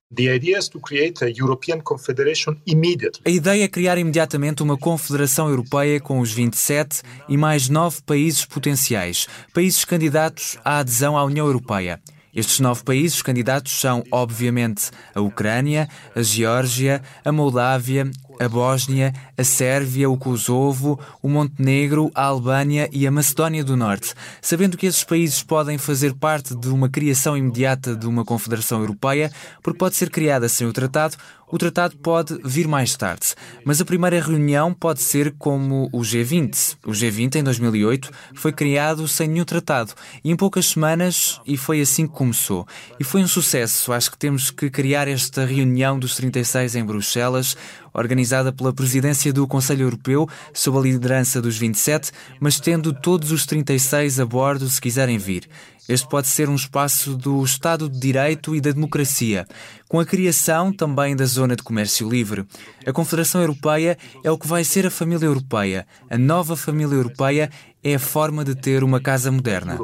[3.27, 8.45] A ideia é criar imediatamente uma confederação europeia com os 27 e mais nove países
[8.47, 12.01] potenciais, países candidatos à adesão à União Europeia.
[12.37, 19.45] Estes nove países candidatos são, obviamente, a Ucrânia, a Geórgia, a Moldávia, a Bósnia, a
[19.45, 24.15] Sérvia, o Kosovo, o Montenegro, a Albânia e a Macedónia do Norte.
[24.41, 29.31] Sabendo que esses países podem fazer parte de uma criação imediata de uma Confederação Europeia,
[29.63, 31.17] porque pode ser criada sem o tratado,
[31.49, 36.77] o tratado pode vir mais tarde, mas a primeira reunião pode ser como o G20.
[36.85, 39.95] O G20, em 2008, foi criado sem nenhum tratado
[40.25, 42.67] e em poucas semanas, e foi assim que começou.
[42.99, 43.93] E foi um sucesso.
[43.93, 47.57] Acho que temos que criar esta reunião dos 36 em Bruxelas,
[47.97, 53.47] organizada pela presidência do Conselho Europeu, sob a liderança dos 27, mas tendo todos os
[53.47, 55.49] 36 a bordo se quiserem vir.
[55.89, 59.47] Este pode ser um espaço do Estado de Direito e da democracia,
[59.89, 62.45] com a criação também da Zona de Comércio Livre.
[62.85, 65.87] A Confederação Europeia é o que vai ser a família europeia.
[66.11, 67.51] A nova família europeia
[67.85, 69.79] é a forma de ter uma casa moderna.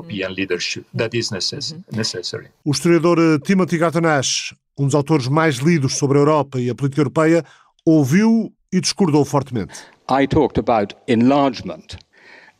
[2.65, 7.01] O historiador Timothy Garton-Ash, um dos autores mais lidos sobre a Europa e a política
[7.01, 7.45] europeia,
[7.85, 9.85] ouviu e discordou fortemente.
[10.09, 11.99] I talked about enlargement.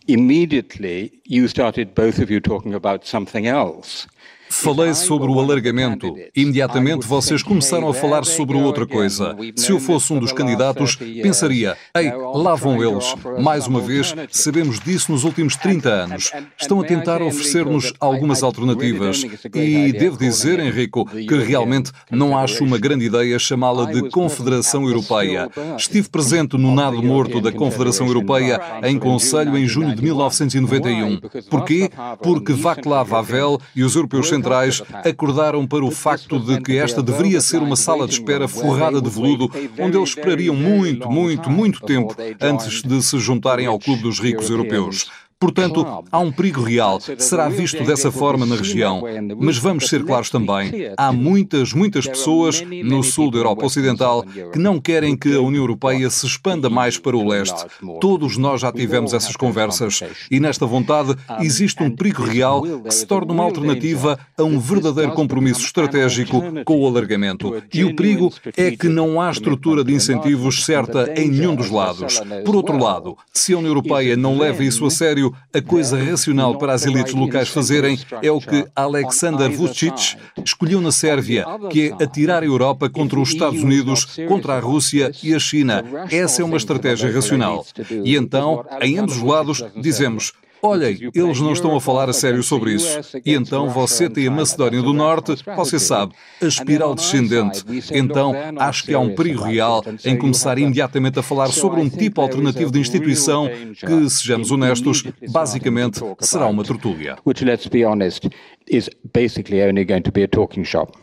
[0.09, 4.09] Immediately, you started both of you talking about something else.
[4.53, 6.15] Falei sobre o alargamento.
[6.37, 9.35] Imediatamente vocês começaram a falar sobre outra coisa.
[9.57, 13.15] Se eu fosse um dos candidatos, pensaria: ei, lá vão eles.
[13.41, 16.33] Mais uma vez, sabemos disso nos últimos 30 anos.
[16.61, 19.25] Estão a tentar oferecer-nos algumas alternativas.
[19.55, 25.49] E devo dizer, Enrico, que realmente não acho uma grande ideia chamá-la de Confederação Europeia.
[25.79, 31.21] Estive presente no nado morto da Confederação Europeia em Conselho em junho de 1991.
[31.49, 31.91] Porquê?
[32.23, 37.41] Porque Václav Havel e os europeus centrais acordaram para o facto de que esta deveria
[37.41, 42.15] ser uma sala de espera forrada de veludo, onde eles esperariam muito, muito, muito tempo
[42.41, 45.11] antes de se juntarem ao Clube dos Ricos Europeus.
[45.43, 47.01] Portanto, há um perigo real.
[47.19, 49.03] Será visto dessa forma na região.
[49.41, 50.71] Mas vamos ser claros também.
[50.97, 55.65] Há muitas, muitas pessoas no sul da Europa Ocidental que não querem que a União
[55.65, 57.67] Europeia se expanda mais para o leste.
[58.01, 60.05] Todos nós já tivemos essas conversas.
[60.31, 65.11] E nesta vontade existe um perigo real que se torne uma alternativa a um verdadeiro
[65.11, 67.61] compromisso estratégico com o alargamento.
[67.75, 72.21] E o perigo é que não há estrutura de incentivos certa em nenhum dos lados.
[72.45, 76.59] Por outro lado, se a União Europeia não leva isso a sério, a coisa racional
[76.59, 82.05] para as elites locais fazerem é o que Alexander Vucic escolheu na Sérvia, que é
[82.05, 85.85] atirar a Europa contra os Estados Unidos, contra a Rússia e a China.
[86.11, 87.65] Essa é uma estratégia racional.
[88.05, 90.33] E então, em ambos os lados, dizemos
[90.65, 93.01] Olhem, eles não estão a falar a sério sobre isso.
[93.25, 97.65] E então você tem a Macedónia do Norte, você sabe, a espiral descendente.
[97.93, 102.21] Então acho que há um perigo real em começar imediatamente a falar sobre um tipo
[102.21, 107.17] alternativo de instituição que, sejamos honestos, basicamente será uma tertúlia.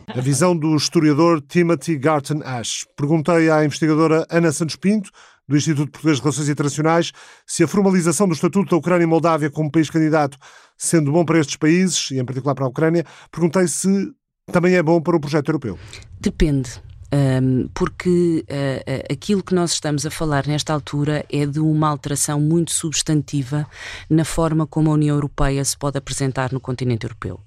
[0.08, 2.86] A visão do historiador Timothy Garton Ash.
[2.96, 5.10] Perguntei à investigadora Ana Santos Pinto
[5.50, 7.12] do Instituto Português de Relações Internacionais
[7.44, 10.38] se a formalização do Estatuto da Ucrânia e Moldávia como país candidato,
[10.78, 14.12] sendo bom para estes países, e em particular para a Ucrânia, perguntei se
[14.52, 15.76] também é bom para o projeto europeu.
[16.20, 16.80] Depende.
[17.12, 22.40] Um, porque uh, aquilo que nós estamos a falar nesta altura é de uma alteração
[22.40, 23.66] muito substantiva
[24.08, 27.40] na forma como a União Europeia se pode apresentar no continente europeu.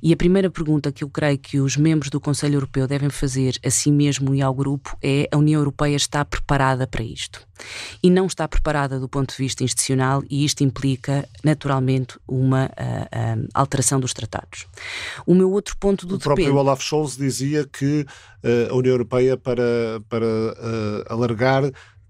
[0.00, 3.58] E a primeira pergunta que eu creio que os membros do Conselho Europeu devem fazer
[3.64, 7.47] a si mesmo e ao grupo é: a União Europeia está preparada para isto?
[8.02, 13.40] E não está preparada do ponto de vista institucional, e isto implica, naturalmente, uma uh,
[13.40, 14.66] uh, alteração dos tratados.
[15.26, 16.60] O meu outro ponto do O próprio depende...
[16.60, 18.06] Olaf Scholz dizia que
[18.70, 19.62] a União Europeia, para,
[20.08, 20.26] para
[21.08, 21.64] alargar,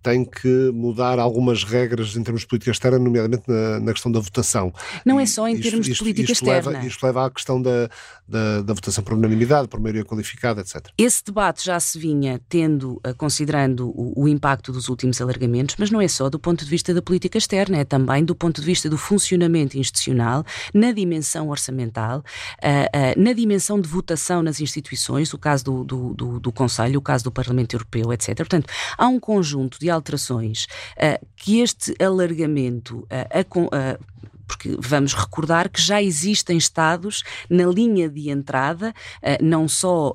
[0.08, 4.18] tem que mudar algumas regras em termos de política externa, nomeadamente na, na questão da
[4.18, 4.72] votação.
[5.04, 6.70] Não é só em isto, termos de isto, política isto externa.
[6.70, 7.90] Leva, isto leva à questão da,
[8.26, 10.86] da, da, votação por unanimidade, por maioria qualificada, etc.
[10.96, 16.00] Esse debate já se vinha tendo, considerando o, o, impacto dos últimos alargamentos, mas não
[16.00, 18.88] é só do ponto de vista da política externa, é também do ponto de vista
[18.88, 20.42] do funcionamento institucional,
[20.72, 26.14] na dimensão orçamental, uh, uh, na dimensão de votação nas instituições, o caso do, do,
[26.14, 28.34] do, do Conselho, o caso do Parlamento Europeu, etc.
[28.36, 34.04] Portanto, há um conjunto de alterações uh, que este alargamento uh,
[34.48, 38.94] porque vamos recordar que já existem Estados na linha de entrada,
[39.40, 40.14] não só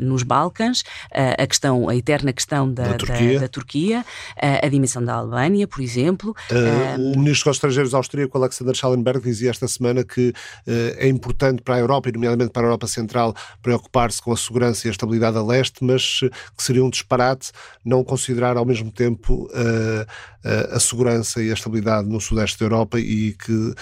[0.00, 4.04] nos Balcãs, a questão, a eterna questão da, da Turquia, da, da Turquia
[4.36, 6.34] a dimensão da Albânia, por exemplo.
[6.50, 10.32] Uh, o ministro dos Estrangeiros austríaco, Alexander Schallenberg, dizia esta semana que
[10.66, 14.86] é importante para a Europa, e nomeadamente para a Europa Central, preocupar-se com a segurança
[14.86, 16.20] e a estabilidade a leste, mas
[16.56, 17.52] que seria um disparate
[17.84, 20.06] não considerar ao mesmo tempo uh,
[20.44, 23.74] a segurança e a estabilidade no sudeste da Europa e que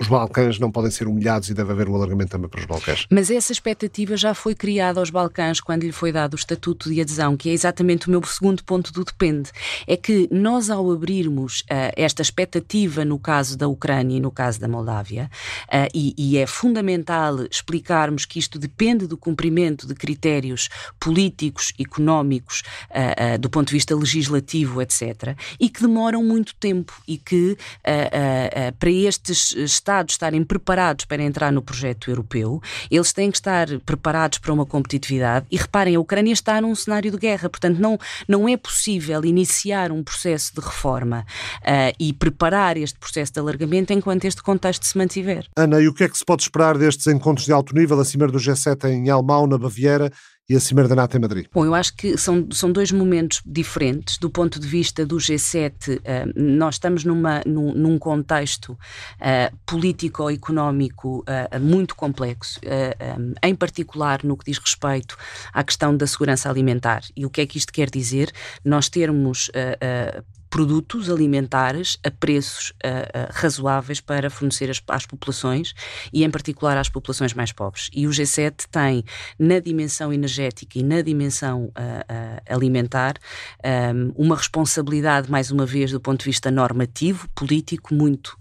[0.00, 3.06] os Balcãs não podem ser humilhados e deve haver um alargamento também para os Balcãs.
[3.10, 7.02] Mas essa expectativa já foi criada aos Balcãs quando lhe foi dado o estatuto de
[7.02, 9.50] adesão, que é exatamente o meu segundo ponto do depende.
[9.86, 14.58] É que nós, ao abrirmos uh, esta expectativa no caso da Ucrânia e no caso
[14.58, 15.30] da Moldávia,
[15.68, 22.62] uh, e, e, é fundamental explicarmos que isto depende do cumprimento de critérios políticos, económicos,
[22.90, 27.58] uh, do ponto de vista legislativo, etc., e que demoram muito tempo e que
[28.78, 33.66] para estes Estados Estados estarem preparados para entrar no projeto europeu, eles têm que estar
[33.80, 35.46] preparados para uma competitividade.
[35.50, 39.90] E reparem, a Ucrânia está num cenário de guerra, portanto, não, não é possível iniciar
[39.90, 41.26] um processo de reforma
[41.62, 45.44] uh, e preparar este processo de alargamento enquanto este contexto se mantiver.
[45.56, 48.28] Ana, e o que é que se pode esperar destes encontros de alto nível, acima
[48.28, 50.12] do G7 em Almau, na Baviera,
[50.50, 51.46] e a Cimeira da NATO em Madrid?
[51.54, 54.18] Bom, eu acho que são, são dois momentos diferentes.
[54.18, 59.56] Do ponto de vista do G7, uh, eh, nós estamos numa, num, num contexto uh,
[59.64, 62.58] político-económico uh, muito complexo,
[63.16, 65.16] um, em particular no que diz respeito
[65.52, 67.04] à questão da segurança alimentar.
[67.16, 68.32] E o que é que isto quer dizer?
[68.64, 69.50] Nós termos
[70.50, 75.72] produtos alimentares a preços uh, uh, razoáveis para fornecer as, às populações
[76.12, 77.88] e, em particular, às populações mais pobres.
[77.94, 79.04] E o G7 tem,
[79.38, 83.14] na dimensão energética e na dimensão uh, alimentar,
[83.94, 88.36] um, uma responsabilidade, mais uma vez, do ponto de vista normativo, político, muito,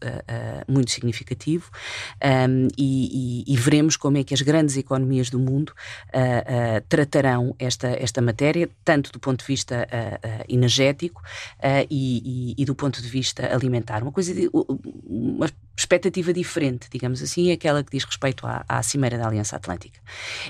[0.68, 1.70] muito significativo.
[2.24, 5.74] Um, e, e, e, veremos como é que as grandes economias do mundo
[6.88, 9.88] tratarão esta, esta matéria, tanto do ponto de vista
[10.48, 11.22] energético
[11.90, 14.02] e e, e, e, do ponto de vista alimentar.
[14.02, 14.34] Uma coisa,
[15.06, 15.50] uma
[15.80, 20.00] expectativa diferente, digamos assim, é aquela que diz respeito à, à Cimeira da Aliança Atlântica.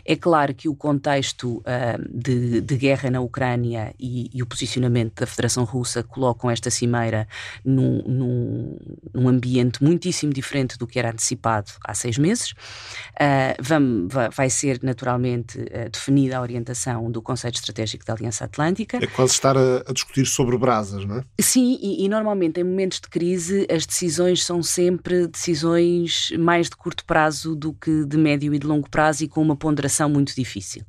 [0.04, 1.64] É claro que o contexto uh,
[2.10, 7.28] de, de, guerra na Ucrânia e, e, o posicionamento da Federação Russa colocam esta Cimeira
[7.64, 8.78] num, num,
[9.14, 12.52] num, ambiente muitíssimo diferente do que era antecipado há seis meses.
[12.52, 18.98] Uh, vamos, vai ser naturalmente uh, definida a orientação do Conselho Estratégico da Aliança Atlântica.
[18.98, 21.24] É quase estar a, a discutir sobre brasas, não é?
[21.40, 26.76] Sim, e, e normalmente em momentos de crise as decisões são sempre decisões mais de
[26.76, 30.36] curto prazo do que de médio e de longo prazo e com uma ponderação muito
[30.36, 30.84] difícil.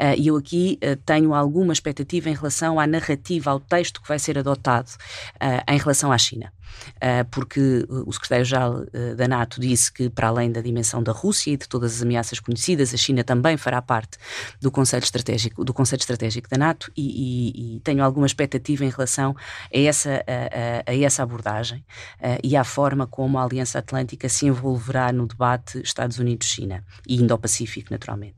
[0.00, 4.08] Uh, e eu aqui uh, tenho alguma expectativa em relação à narrativa, ao texto que
[4.08, 4.90] vai ser adotado
[5.36, 6.52] uh, em relação à China.
[7.00, 11.52] Ah, porque o secretário-geral ah, da NATO disse que, para além da dimensão da Rússia
[11.52, 14.18] e de todas as ameaças conhecidas, a China também fará parte
[14.60, 18.90] do Conselho Estratégico, do Conselho Estratégico da NATO e, e, e tenho alguma expectativa em
[18.90, 19.34] relação
[19.74, 21.84] a essa, a, a, essa abordagem
[22.20, 27.16] uh, e à forma como a Aliança Atlântica se envolverá no debate Estados Unidos-China e
[27.16, 28.36] Indo-Pacífico, naturalmente.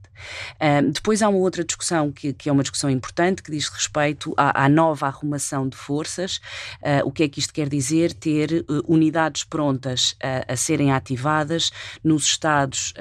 [0.57, 4.35] Uh, depois há uma outra discussão que, que, é uma discussão importante que diz respeito
[4.37, 6.41] à, à nova arrumação de forças.
[6.83, 8.12] Uh, o que é que isto quer dizer?
[8.20, 10.14] Ter uh, unidades prontas
[10.46, 11.70] a serem ativadas
[12.04, 12.92] nos Estados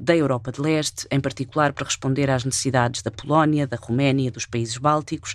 [0.00, 4.46] da Europa de Leste, em particular para responder às necessidades da Polónia, da Roménia, dos
[4.46, 5.34] países bálticos.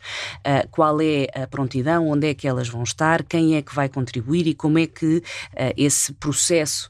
[0.71, 2.07] qual é a prontidão?
[2.07, 3.23] Onde é que elas vão estar?
[3.23, 5.21] Quem é que vai contribuir e como é que
[5.75, 6.87] esse processo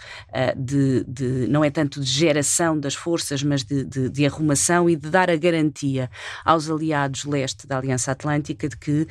[0.55, 4.95] de, de, não é tanto de geração das forças, mas de, de, de arrumação e
[4.95, 6.09] de dar a garantia
[6.45, 9.07] aos aliados leste da Aliança Atlântica de que,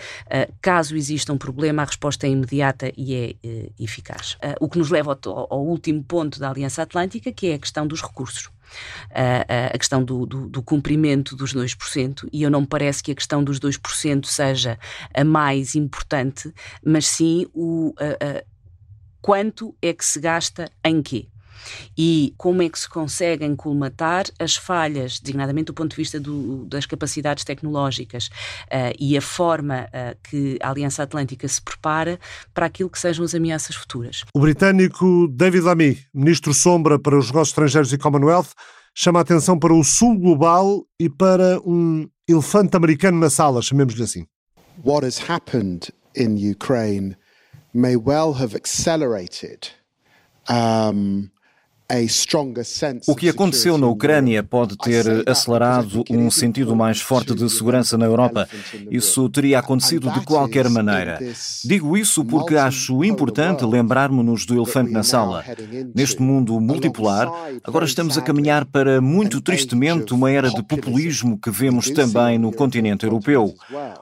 [0.60, 4.34] caso exista um problema, a resposta é imediata e é uh, eficaz.
[4.34, 7.58] Uh, o que nos leva ao, ao, último ponto da Aliança Atlântica, que é a
[7.58, 8.50] questão dos recursos.
[9.14, 13.14] a questão do, do, do, cumprimento dos 2%, e eu não me parece que a
[13.14, 14.78] questão dos 2% seja
[15.14, 16.52] a mais importante,
[16.82, 17.94] mas sim o
[19.20, 21.28] quanto é que se gasta em quê
[21.96, 26.64] e como é que se conseguem colmatar as falhas, designadamente do ponto de vista do,
[26.66, 32.18] das capacidades tecnológicas uh, e a forma uh, que a Aliança Atlântica se prepara
[32.54, 34.24] para aquilo que sejam as ameaças futuras.
[34.34, 38.50] O britânico David Lammy, ministro sombra para os negócios estrangeiros e Commonwealth,
[38.94, 44.02] chama a atenção para o sul global e para um elefante americano na sala, chamemos-lhe
[44.02, 44.26] assim.
[44.84, 47.16] What has happened in Ukraine
[47.74, 49.68] may well have accelerated
[50.48, 51.30] um,
[53.06, 58.06] O que aconteceu na Ucrânia pode ter acelerado um sentido mais forte de segurança na
[58.06, 58.48] Europa.
[58.90, 61.18] Isso teria acontecido de qualquer maneira.
[61.64, 65.44] Digo isso porque acho importante lembrarmos-nos do elefante na sala.
[65.94, 67.28] Neste mundo multipolar,
[67.62, 72.52] agora estamos a caminhar para, muito tristemente, uma era de populismo que vemos também no
[72.52, 73.54] continente europeu.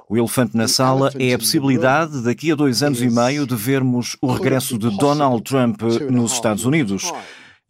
[0.09, 4.17] O elefante na sala é a possibilidade, daqui a dois anos e meio, de vermos
[4.21, 7.11] o regresso de Donald Trump nos Estados Unidos.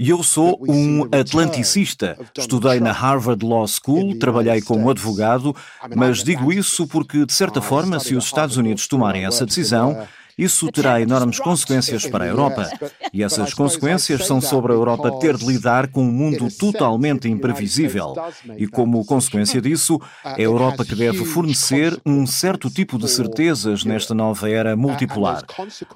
[0.00, 2.16] E eu sou um atlanticista.
[2.34, 5.54] Estudei na Harvard Law School, trabalhei como advogado,
[5.94, 10.08] mas digo isso porque, de certa forma, se os Estados Unidos tomarem essa decisão,
[10.42, 12.70] isso terá enormes consequências para a Europa.
[13.12, 18.14] E essas consequências são sobre a Europa ter de lidar com um mundo totalmente imprevisível.
[18.56, 23.84] E como consequência disso, é a Europa que deve fornecer um certo tipo de certezas
[23.84, 25.44] nesta nova era multipolar.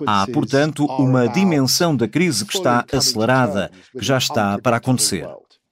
[0.07, 5.27] Há, portanto, uma dimensão da crise que está acelerada, que já está para acontecer.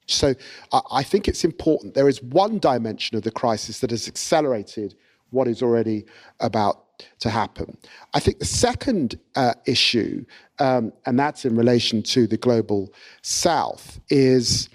[0.07, 0.35] So
[0.73, 1.95] I think it's important.
[1.95, 4.95] There is one dimension of the crisis that has accelerated
[5.31, 6.05] what is already
[6.39, 6.82] about
[7.21, 7.77] to happen.
[8.15, 10.25] I think the second uh, issue,
[10.59, 14.69] um, and that's in relation to the global south, is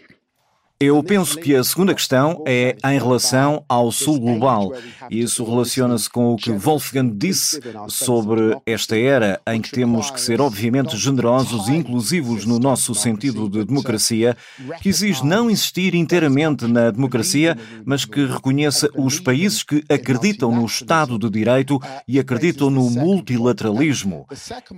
[0.79, 4.71] Eu penso que a segunda questão é em relação ao Sul global.
[5.09, 10.39] Isso relaciona-se com o que Wolfgang disse sobre esta era em que temos que ser,
[10.39, 14.37] obviamente, generosos e inclusivos no nosso sentido de democracia,
[14.79, 20.63] que exige não insistir inteiramente na democracia, mas que reconheça os países que acreditam no
[20.63, 24.27] Estado de Direito e acreditam no multilateralismo.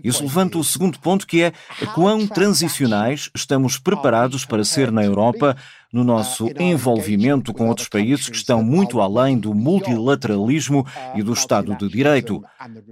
[0.01, 1.51] Isso levanta o segundo ponto, que é
[1.93, 5.57] quão transicionais estamos preparados para ser na Europa
[5.91, 10.85] no nosso envolvimento com outros países que estão muito além do multilateralismo
[11.15, 12.43] e do Estado de Direito.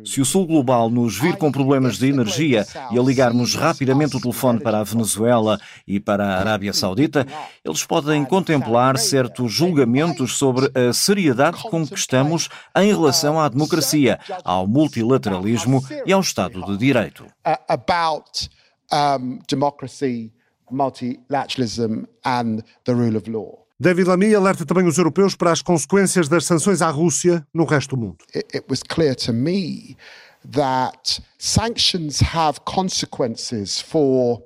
[0.03, 4.21] Se o Sul Global nos vir com problemas de energia e a ligarmos rapidamente o
[4.21, 7.25] telefone para a Venezuela e para a Arábia Saudita,
[7.63, 14.19] eles podem contemplar certos julgamentos sobre a seriedade com que estamos em relação à democracia,
[14.43, 17.25] ao multilateralismo e ao Estado de Direito.
[18.89, 20.31] Um, democracy
[20.71, 23.67] multilateralism and the rule of law.
[23.79, 27.95] David Lamy alerta também os europeus para as consequências das sanções à Rússia no resto
[27.95, 28.17] do mundo.
[28.35, 29.95] It, it was clear to me
[30.51, 34.41] that sanctions have consequences for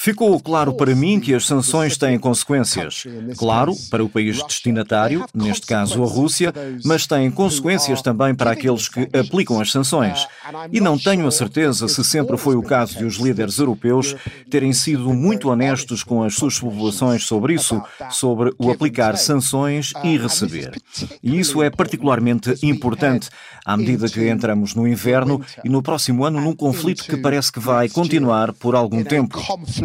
[0.00, 3.02] Ficou claro para mim que as sanções têm consequências.
[3.36, 8.88] Claro, para o país destinatário, neste caso a Rússia, mas têm consequências também para aqueles
[8.88, 10.24] que aplicam as sanções.
[10.72, 14.14] E não tenho a certeza se sempre foi o caso de os líderes europeus
[14.48, 20.16] terem sido muito honestos com as suas populações sobre isso, sobre o aplicar sanções e
[20.16, 20.80] receber.
[21.20, 23.30] E isso é particularmente importante
[23.66, 27.58] à medida que entramos no inverno e no próximo ano num conflito que parece que
[27.58, 29.38] vai continuar por algum tempo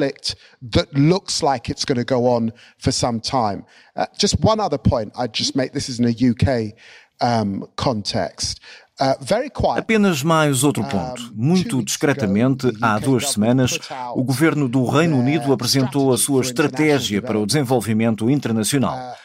[0.03, 3.65] conflict that looks like it's going to go on for some time.
[3.95, 6.73] Uh, just one other point I'd just make this is in a UK
[7.21, 8.59] um, context.
[8.99, 9.15] Uh,
[9.75, 11.31] Apenas mais outro ponto.
[11.33, 13.79] Muito discretamente, há duas semanas,
[14.13, 19.15] o governo do Reino Unido apresentou a sua estratégia para o desenvolvimento internacional.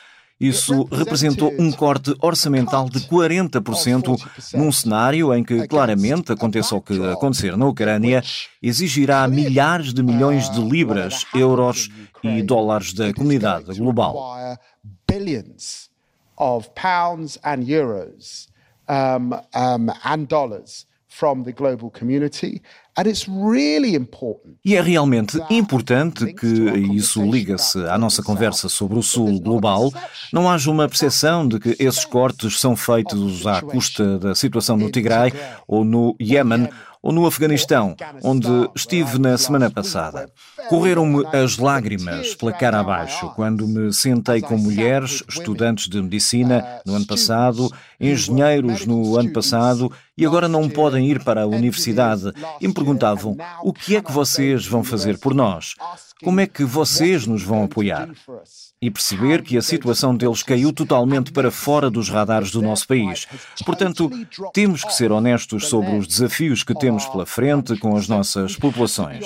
[0.41, 4.17] Isso representou um corte orçamental de 40%
[4.55, 8.23] num cenário em que, claramente, aconteça o que acontecer na Ucrânia,
[8.63, 11.91] exigirá milhares de milhões de libras, euros
[12.23, 14.17] e dólares da comunidade global.
[16.41, 18.49] Of pounds and euros
[18.89, 20.87] um, um, and dollars
[21.19, 22.63] from the global community
[24.65, 26.47] e é realmente importante que,
[26.93, 29.93] isso liga-se à nossa conversa sobre o Sul global,
[30.33, 34.91] não haja uma percepção de que esses cortes são feitos à custa da situação no
[34.91, 35.33] Tigray
[35.69, 36.69] ou no Iémen
[37.03, 40.31] ou no Afeganistão, onde estive na semana passada.
[40.69, 46.95] Correram-me as lágrimas pela cara abaixo quando me sentei com mulheres, estudantes de medicina no
[46.95, 52.67] ano passado, engenheiros no ano passado e agora não podem ir para a universidade e
[52.67, 55.75] me perguntavam: o que é que vocês vão fazer por nós?
[56.23, 58.09] Como é que vocês nos vão apoiar?
[58.81, 63.27] E perceber que a situação deles caiu totalmente para fora dos radares do nosso país.
[63.65, 64.11] Portanto,
[64.53, 69.25] temos que ser honestos sobre os desafios que temos pela frente com as nossas populações.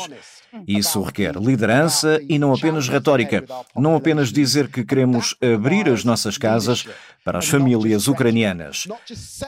[0.67, 3.45] Isso requer liderança e não apenas retórica.
[3.75, 6.87] Não apenas dizer que queremos abrir as nossas casas
[7.25, 8.87] para as famílias ucranianas.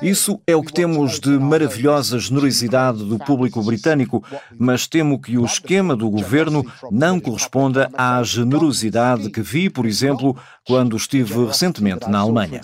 [0.03, 4.25] Isso é o que temos de maravilhosa generosidade do público britânico,
[4.59, 10.37] mas temo que o esquema do governo não corresponda à generosidade que vi, por exemplo,
[10.67, 12.61] quando estive recentemente na Alemanha.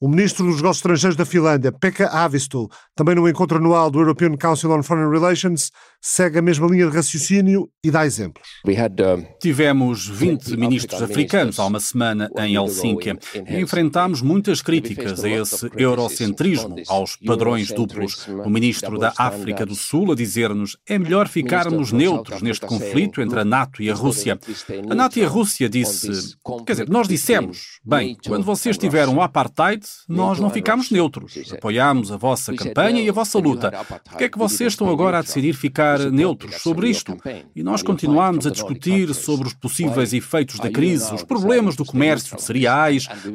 [0.00, 4.36] O ministro dos Negócios Estrangeiros da Finlândia, Pekka Haavisto, também no encontro anual do European
[4.36, 5.70] Council on Foreign Relations,
[6.00, 8.46] segue a mesma linha de raciocínio e dá exemplos.
[9.40, 13.18] Tivemos 20 ministros africanos há uma semana em Helsínquia
[13.48, 18.26] enfrentámos muitas críticas a esse eurocentrismo, aos padrões duplos.
[18.44, 23.40] O ministro da África do Sul a dizer-nos é melhor ficarmos neutros neste conflito entre
[23.40, 24.38] a NATO e a Rússia.
[24.90, 29.22] A NATO e a Rússia disse, quer dizer, nós dissemos, bem, quando vocês tiveram o
[29.22, 31.34] apartheid, nós não ficámos neutros.
[31.52, 33.70] Apoiámos a vossa campanha e a vossa luta.
[34.04, 37.16] Por que é que vocês estão agora a decidir ficar neutros sobre isto?
[37.54, 42.36] E nós continuamos a discutir sobre os possíveis efeitos da crise, os problemas do comércio
[42.36, 42.63] de cereais,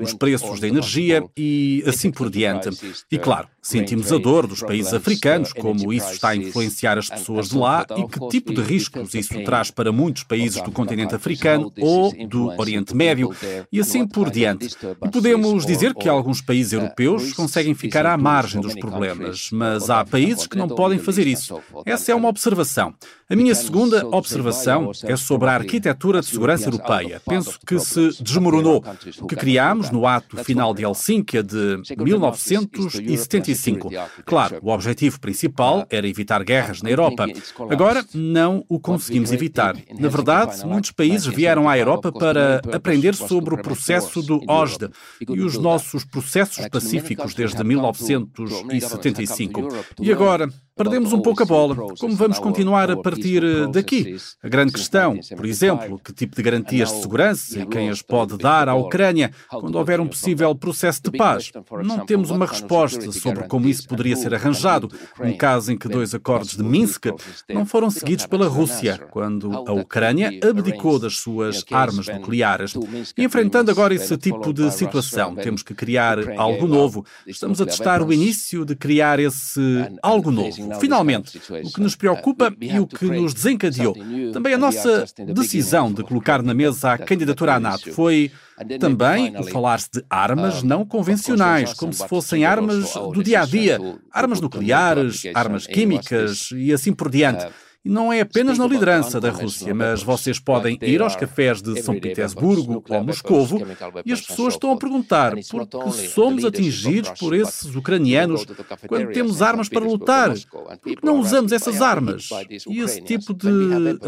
[0.02, 2.70] os preços da energia e assim por diante.
[3.12, 7.50] E claro, sentimos a dor dos países africanos, como isso está a influenciar as pessoas
[7.50, 11.72] de lá e que tipo de riscos isso traz para muitos países do continente africano
[11.80, 13.34] ou do Oriente Médio
[13.72, 14.70] e assim por diante.
[15.04, 20.04] E podemos dizer que alguns países europeus conseguem ficar à margem dos problemas, mas há
[20.04, 21.60] países que não podem fazer isso.
[21.86, 22.94] Essa é uma observação.
[23.30, 27.22] A minha segunda observação é sobre a arquitetura de segurança europeia.
[27.28, 28.84] Penso que se desmoronou
[29.28, 33.90] que criámos no ato final de Helsínquia de 1975.
[34.26, 37.28] Claro, o objetivo principal era evitar guerras na Europa.
[37.70, 39.76] Agora, não o conseguimos evitar.
[39.98, 44.90] Na verdade, muitos países vieram à Europa para aprender sobre o processo do OSDE
[45.28, 49.68] e os nossos processos pacíficos desde 1975.
[50.02, 50.50] E agora,
[50.80, 51.76] perdemos um pouco a bola.
[52.00, 54.16] Como vamos continuar a partir eh, daqui?
[54.42, 58.38] A grande questão, por exemplo, que tipo de garantias de segurança e quem as pode
[58.38, 61.52] dar à Ucrânia quando houver um possível processo de paz?
[61.84, 64.90] Não temos uma resposta sobre como isso poderia ser arranjado,
[65.22, 67.08] no caso em que dois acordos de Minsk
[67.50, 72.74] não foram seguidos pela Rússia, quando a Ucrânia abdicou das suas armas nucleares.
[73.18, 77.06] E enfrentando agora esse tipo de situação, temos que criar algo novo.
[77.28, 79.60] Estamos a testar o início de criar esse
[80.02, 80.69] algo novo.
[80.80, 83.96] Finalmente, o que nos preocupa e o que nos desencadeou,
[84.34, 87.92] também a nossa decisão de colocar na mesa a candidatura à NATO.
[87.94, 88.32] foi
[88.80, 93.80] também o falar-se de armas não convencionais, como se fossem armas do dia a dia,
[94.12, 97.48] armas nucleares, armas químicas e assim por diante.
[97.84, 101.82] E não é apenas na liderança da Rússia, mas vocês podem ir aos cafés de
[101.82, 103.62] São Petersburgo ou Moscovo
[104.06, 108.46] e as pessoas estão a perguntar por que somos atingidos por esses ucranianos
[108.86, 110.34] quando temos armas para lutar?
[110.82, 112.28] Por que não usamos essas armas?
[112.68, 113.50] E esse tipo de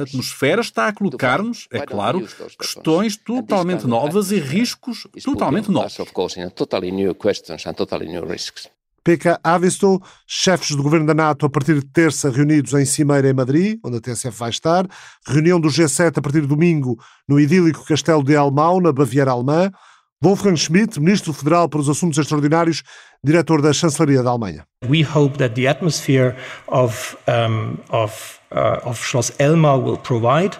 [0.01, 2.27] atmosfera está a colocar-nos, é claro,
[2.59, 5.93] questões totalmente novas e riscos totalmente novos.
[9.03, 13.33] Pekka Avisto, chefes do governo da NATO a partir de terça reunidos em Cimeira em
[13.33, 14.85] Madrid, onde a TSF vai estar,
[15.27, 16.97] reunião do G7 a partir de domingo
[17.27, 19.71] no idílico Castelo de Almau, na Baviera Alemã,
[20.23, 22.83] Wolfgang Schmidt, ministro federal para os assuntos extraordinários,
[23.23, 24.67] diretor da chancelaria da Alemanha.
[24.87, 26.35] We hope that the atmosphere
[26.67, 30.59] of um, of uh, of Schloss Elmau will provide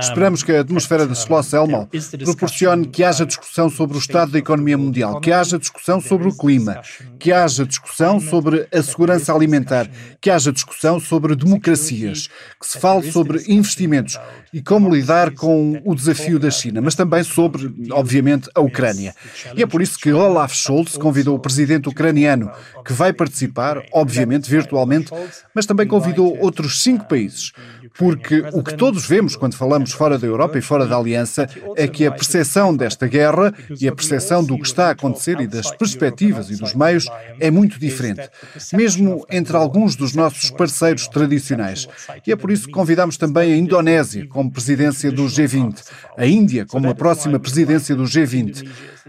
[0.00, 1.88] Esperamos que a atmosfera de Schloss Elmau
[2.24, 6.36] proporcione que haja discussão sobre o estado da economia mundial, que haja discussão sobre o
[6.36, 6.80] clima,
[7.18, 9.88] que haja discussão sobre a segurança alimentar,
[10.20, 12.28] que haja discussão sobre democracias,
[12.60, 14.18] que se fale sobre investimentos
[14.52, 19.14] e como lidar com o desafio da China, mas também sobre, obviamente, a Ucrânia.
[19.56, 22.50] E é por isso que Olaf Scholz convidou o presidente ucraniano,
[22.84, 25.10] que vai participar, obviamente, virtualmente,
[25.54, 27.52] mas também convidou outros cinco países
[27.98, 31.86] porque o que todos vemos quando falamos fora da Europa e fora da Aliança é
[31.86, 35.70] que a percepção desta guerra e a percepção do que está a acontecer e das
[35.70, 37.06] perspectivas e dos meios
[37.38, 38.28] é muito diferente,
[38.72, 41.88] mesmo entre alguns dos nossos parceiros tradicionais.
[42.26, 45.82] E é por isso que convidamos também a Indonésia como presidência do G20,
[46.16, 48.64] a Índia como a próxima presidência do G20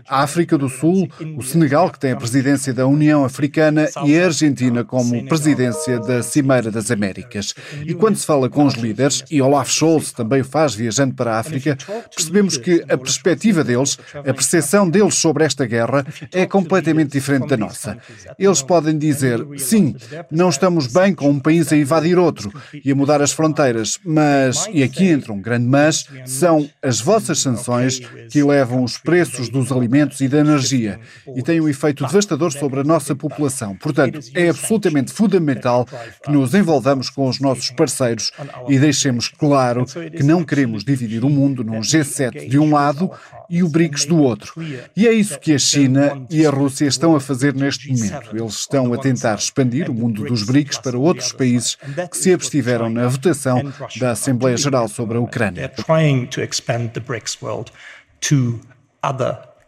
[0.07, 1.07] a África do Sul,
[1.37, 6.23] o Senegal, que tem a presidência da União Africana, e a Argentina como presidência da
[6.23, 7.53] Cimeira das Américas.
[7.85, 11.35] E quando se fala com os líderes, e Olaf Scholz também o faz viajando para
[11.35, 11.77] a África,
[12.13, 17.57] percebemos que a perspectiva deles, a percepção deles sobre esta guerra, é completamente diferente da
[17.57, 17.97] nossa.
[18.37, 19.95] Eles podem dizer, sim,
[20.31, 22.51] não estamos bem com um país a invadir outro
[22.83, 27.39] e a mudar as fronteiras, mas, e aqui entra um grande mas, são as vossas
[27.39, 27.99] sanções
[28.29, 30.99] que levam os preços dos alimentos e da energia
[31.35, 33.75] e tem um efeito devastador sobre a nossa população.
[33.75, 35.87] Portanto, é absolutamente fundamental
[36.23, 38.31] que nos envolvamos com os nossos parceiros
[38.67, 43.11] e deixemos claro que não queremos dividir o mundo num G7 de um lado
[43.49, 44.53] e o BRICS do outro.
[44.95, 48.35] E é isso que a China e a Rússia estão a fazer neste momento.
[48.35, 51.77] Eles estão a tentar expandir o mundo dos BRICS para outros países
[52.09, 53.61] que se abstiveram na votação
[53.99, 55.71] da Assembleia Geral sobre a Ucrânia.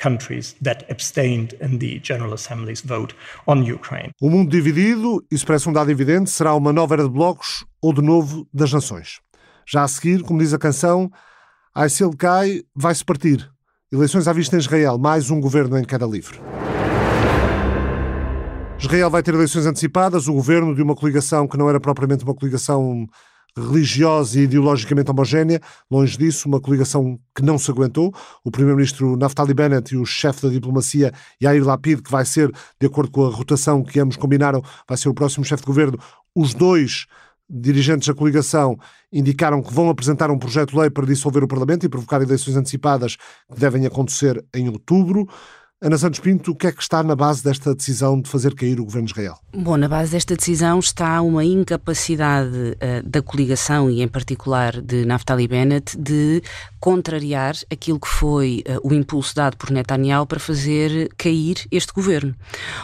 [0.06, 3.16] Countries that abstained in the General Assembly's vote
[3.48, 4.12] on Ukraine.
[4.22, 7.92] O mundo dividido, isso parece um dado evidente, será uma nova era de blocos ou
[7.92, 9.20] de novo das nações.
[9.68, 11.10] Já a seguir, como diz a canção,
[11.74, 13.50] Aicel cai, vai-se partir.
[13.92, 16.40] Eleições à vista em Israel, mais um governo em queda livre.
[18.78, 22.36] Israel vai ter eleições antecipadas, o governo de uma coligação que não era propriamente uma
[22.36, 23.08] coligação
[23.58, 28.14] religiosa e ideologicamente homogénea, longe disso, uma coligação que não se aguentou.
[28.44, 32.88] O primeiro-ministro Naftali Bennett e o chefe da diplomacia Yair Lapid, que vai ser, de
[32.88, 35.98] acordo com a rotação que ambos combinaram, vai ser o próximo chefe de governo,
[36.36, 37.06] os dois
[37.50, 38.78] dirigentes da coligação
[39.14, 42.58] indicaram que vão apresentar um projeto de lei para dissolver o Parlamento e provocar eleições
[42.58, 43.16] antecipadas
[43.54, 45.28] que devem acontecer em outubro.
[45.82, 48.80] Ana Santos Pinto, o que é que está na base desta decisão de fazer cair
[48.80, 49.38] o governo de Israel?
[49.54, 55.06] Bom, na base desta decisão está uma incapacidade uh, da coligação e, em particular, de
[55.06, 56.42] Naftali Bennett de
[56.80, 62.34] contrariar aquilo que foi uh, o impulso dado por Netanyahu para fazer cair este governo.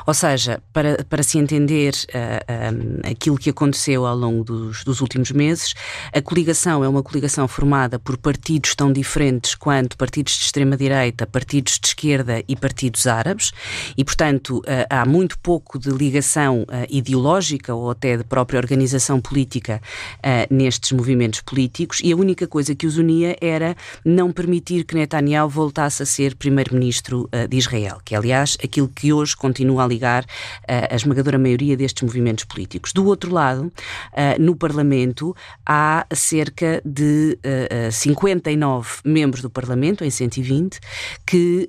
[0.06, 5.32] Ou seja, para, para se entender uh, aquilo que aconteceu ao longo dos, dos últimos
[5.32, 5.74] meses,
[6.12, 11.80] a coligação é uma coligação formada por partidos tão diferentes quanto partidos de extrema-direita, partidos
[11.80, 13.52] de esquerda e partidos partidos árabes
[13.96, 19.22] e, portanto, eh, há muito pouco de ligação eh, ideológica ou até de própria organização
[19.22, 19.80] política
[20.24, 24.96] eh, nestes movimentos políticos e a única coisa que os unia era não permitir que
[24.96, 29.88] Netanyahu voltasse a ser primeiro-ministro de Israel, que é, aliás, aquilo que hoje continua a
[29.88, 30.26] ligar
[30.68, 32.94] a esmagadora maioria destes movimentos políticos.
[32.94, 33.72] Do outro lado,
[34.40, 37.38] no Parlamento, há cerca de
[37.92, 40.80] 59 membros do Parlamento, em 120,
[41.26, 41.68] que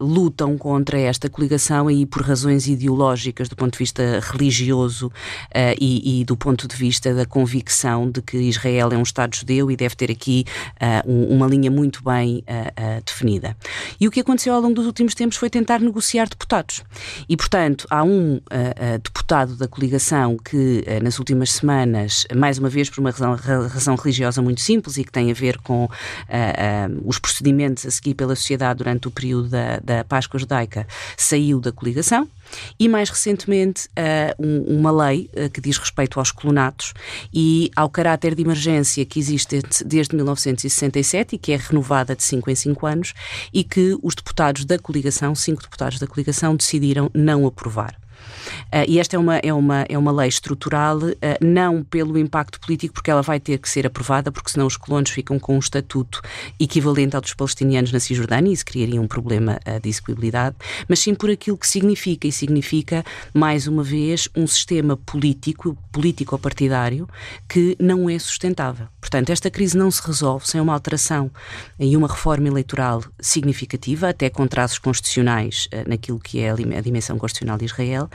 [0.00, 5.76] lutam lutam contra esta coligação aí por razões ideológicas do ponto de vista religioso uh,
[5.80, 9.70] e, e, do ponto de vista da convicção de que Israel é um Estado judeu
[9.70, 10.44] e deve ter aqui
[10.76, 13.56] uh, um, uma linha muito bem uh, definida.
[14.00, 16.82] E o que aconteceu ao longo dos últimos tempos foi tentar negociar deputados.
[17.28, 18.40] E, portanto, há um
[19.02, 24.40] deputado da coligação que, nas últimas semanas, mais uma vez por uma razão, razão religiosa
[24.40, 25.88] muito simples e que tem a ver com
[27.04, 31.72] os procedimentos a seguir pela sociedade durante o período da, da Páscoa Judaica saiu da
[31.72, 32.28] coligação
[32.78, 36.92] e, mais recentemente, uh, um, uma lei uh, que diz respeito aos colonatos
[37.32, 42.50] e ao caráter de emergência que existe desde 1967 e que é renovada de 5
[42.50, 43.14] em 5 anos
[43.52, 47.96] e que os deputados da coligação, cinco deputados da coligação, decidiram não aprovar.
[48.72, 52.60] Uh, e esta é uma, é, uma, é uma lei estrutural, uh, não pelo impacto
[52.60, 55.58] político, porque ela vai ter que ser aprovada, porque senão os colonos ficam com um
[55.58, 56.20] estatuto
[56.58, 60.56] equivalente ao dos palestinianos na Cisjordânia, e isso criaria um problema uh, de execuibilidade,
[60.88, 67.08] mas sim por aquilo que significa, e significa, mais uma vez, um sistema político, político-partidário,
[67.48, 68.86] que não é sustentável.
[69.00, 71.30] Portanto, esta crise não se resolve sem uma alteração
[71.78, 77.56] e uma reforma eleitoral significativa, até com traços constitucionais naquilo que é a dimensão constitucional
[77.56, 78.09] de Israel,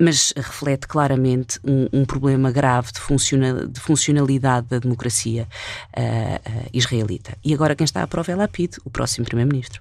[0.00, 5.48] mas reflete claramente um, um problema grave de, funciona, de, funcionalidade da democracia
[5.96, 7.36] uh, uh, israelita.
[7.44, 9.80] E agora quem está à prova é Lapid, o próximo primeiro-ministro.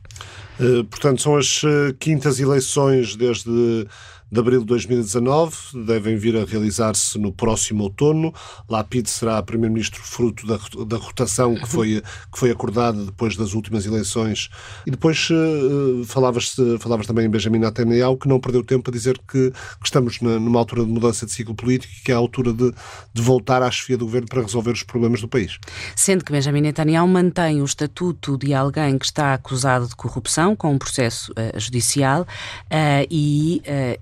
[0.92, 1.62] Portanto, são as
[2.00, 3.88] quintas eleições desde
[4.32, 8.34] de abril de 2019, devem vir a realizar-se no próximo outono.
[8.70, 12.02] Lapid será primeiro-ministro fruto da, da rotação que foi,
[12.32, 14.50] que foi acordada depois das últimas eleições.
[14.88, 19.18] E depois uh, falavas, falavas também em Benjamin Netanyahu, que não perdeu tempo a dizer
[19.18, 22.18] que, que estamos na, numa altura de mudança de ciclo político e que é a
[22.18, 22.72] altura de,
[23.14, 25.60] de voltar à chefia do governo para resolver os problemas do país.
[25.94, 30.72] Sendo que Benjamin Netanyahu mantém o estatuto de alguém que está acusado de corrupção com
[30.72, 34.00] um processo uh, judicial uh, e eh,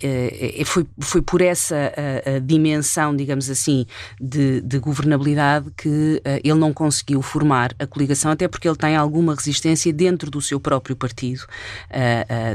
[0.65, 1.93] foi, foi por essa
[2.25, 3.85] a dimensão, digamos assim,
[4.19, 9.35] de, de governabilidade que ele não conseguiu formar a coligação, até porque ele tem alguma
[9.35, 11.45] resistência dentro do seu próprio partido,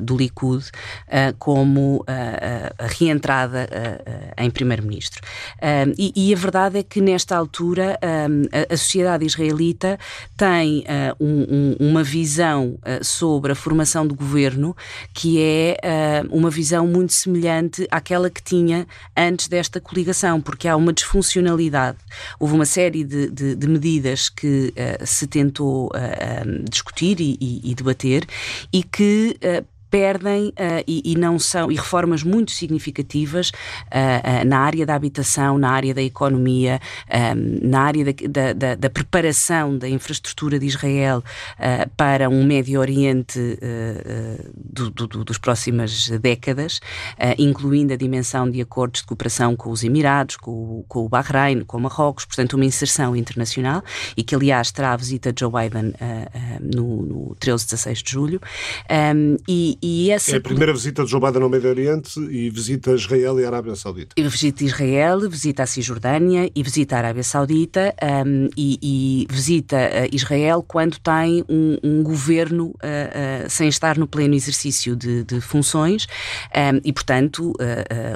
[0.02, 0.64] do Likud,
[1.38, 3.68] como a reentrada
[4.36, 5.20] em primeiro-ministro.
[5.98, 9.98] E, e, a verdade é que, nesta altura, a, a, sociedade israelita
[10.36, 10.84] tem
[11.20, 14.76] um, um, uma visão sobre a formação do governo
[15.12, 15.76] que é
[16.30, 18.86] uma visão muito semelhante semelhante àquela que tinha
[19.16, 21.98] antes desta coligação, porque há uma disfuncionalidade.
[22.38, 27.36] Houve uma série de, de, de medidas que uh, se tentou uh, um, discutir e,
[27.40, 28.26] e, e, debater
[28.72, 29.38] e que
[29.94, 30.52] uh, perdem
[30.86, 33.52] e, e, não são e reformas muito significativas
[34.46, 36.80] na área da habitação, na área da economia,
[37.62, 41.22] na área da, da, da preparação da infraestrutura de Israel
[41.96, 43.38] para um Médio Oriente
[44.54, 46.80] do, do, dos próximas décadas,
[47.38, 51.78] incluindo a dimensão de acordos de cooperação com os Emirados, com, com o Bahrein, com
[51.78, 53.82] o Marrocos, portanto uma inserção internacional
[54.16, 55.94] e que aliás terá a visita de Joe Biden
[56.60, 58.40] no, no 13, 16 de julho.
[58.90, 60.32] Um, e, e essa...
[60.32, 63.48] É a primeira visita de Joe Biden ao Médio Oriente e visita Israel e a
[63.48, 64.14] Arábia Saudita.
[64.16, 67.94] E visita Israel, visita a Cisjordânia e visita a Arábia Saudita
[68.26, 73.98] um, e, e, visita uh, Israel quando tem um, um governo uh, uh, sem estar
[73.98, 76.06] no pleno exercício de, de funções
[76.82, 77.52] e, portanto,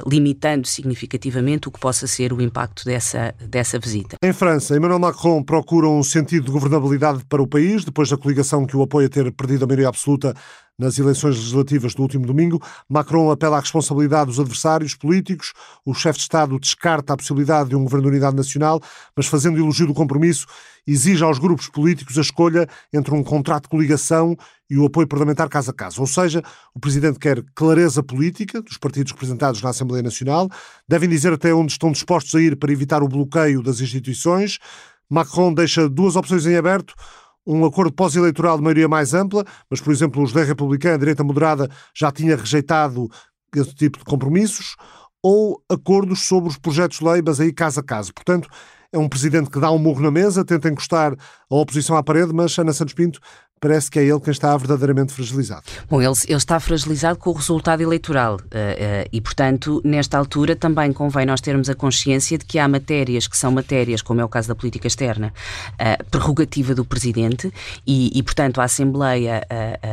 [0.07, 4.15] limitando significativamente o que possa ser o impacto dessa, dessa visita.
[4.23, 8.65] Em França, Emmanuel Macron procura um sentido de governabilidade para o país, depois da coligação
[8.65, 10.33] que o apoia ter perdido a maioria absoluta
[10.79, 15.53] nas eleições legislativas do último domingo, Macron apela à responsabilidade dos adversários políticos.
[15.85, 18.81] O chefe de Estado descarta a possibilidade de um governo de unidade nacional,
[19.15, 20.47] mas fazendo elogio do compromisso,
[20.87, 24.37] exige aos grupos políticos a escolha entre um contrato de coligação
[24.69, 25.99] e o apoio parlamentar caso a caso.
[25.99, 26.41] Ou seja,
[26.73, 30.49] o presidente quer clareza política dos partidos representados na Assembleia Nacional,
[30.87, 34.59] devem dizer até onde estão dispostos a ir para evitar o bloqueio das instituições.
[35.09, 36.93] Macron deixa duas opções em aberto
[37.55, 41.23] um acordo pós-eleitoral de maioria mais ampla, mas, por exemplo, os da Republicana, a direita
[41.23, 43.09] moderada, já tinha rejeitado
[43.55, 44.75] esse tipo de compromissos,
[45.23, 48.13] ou acordos sobre os projetos de lei, mas aí caso a caso.
[48.13, 48.47] Portanto,
[48.91, 52.33] é um presidente que dá um murro na mesa, tenta encostar a oposição à parede,
[52.33, 53.19] mas Ana Santos Pinto
[53.59, 55.63] parece que é ele quem está verdadeiramente fragilizado.
[55.89, 60.55] Bom, ele, ele está fragilizado com o resultado eleitoral uh, uh, e, portanto, nesta altura
[60.55, 64.25] também convém nós termos a consciência de que há matérias que são matérias, como é
[64.25, 65.33] o caso da política externa,
[65.73, 67.51] uh, prerrogativa do Presidente
[67.85, 69.45] e, e, portanto, a Assembleia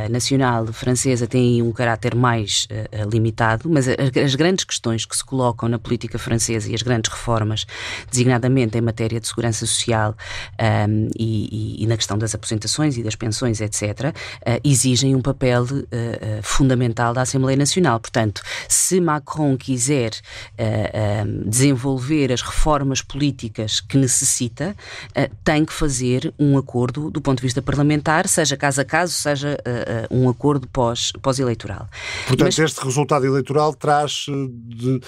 [0.09, 2.67] Nacional Francesa tem um caráter mais
[3.11, 7.65] limitado, mas as, grandes questões que se colocam na política francesa e as grandes reformas,
[8.09, 10.15] designadamente em matéria de segurança social
[10.87, 15.21] um, e, e, e na questão das aposentações e das pensões etc., uh, exigem um
[15.21, 15.67] papel uh,
[16.41, 17.99] fundamental da Assembleia Nacional.
[17.99, 20.11] Portanto, se Macron quiser
[21.45, 24.75] desenvolver as reformas políticas que necessita,
[25.43, 29.57] tem que fazer um acordo do ponto de vista parlamentar, seja caso a caso, seja
[30.09, 31.87] um acordo pós-eleitoral.
[31.89, 32.59] Pós Portanto, Mas...
[32.59, 35.01] este resultado eleitoral traz, de,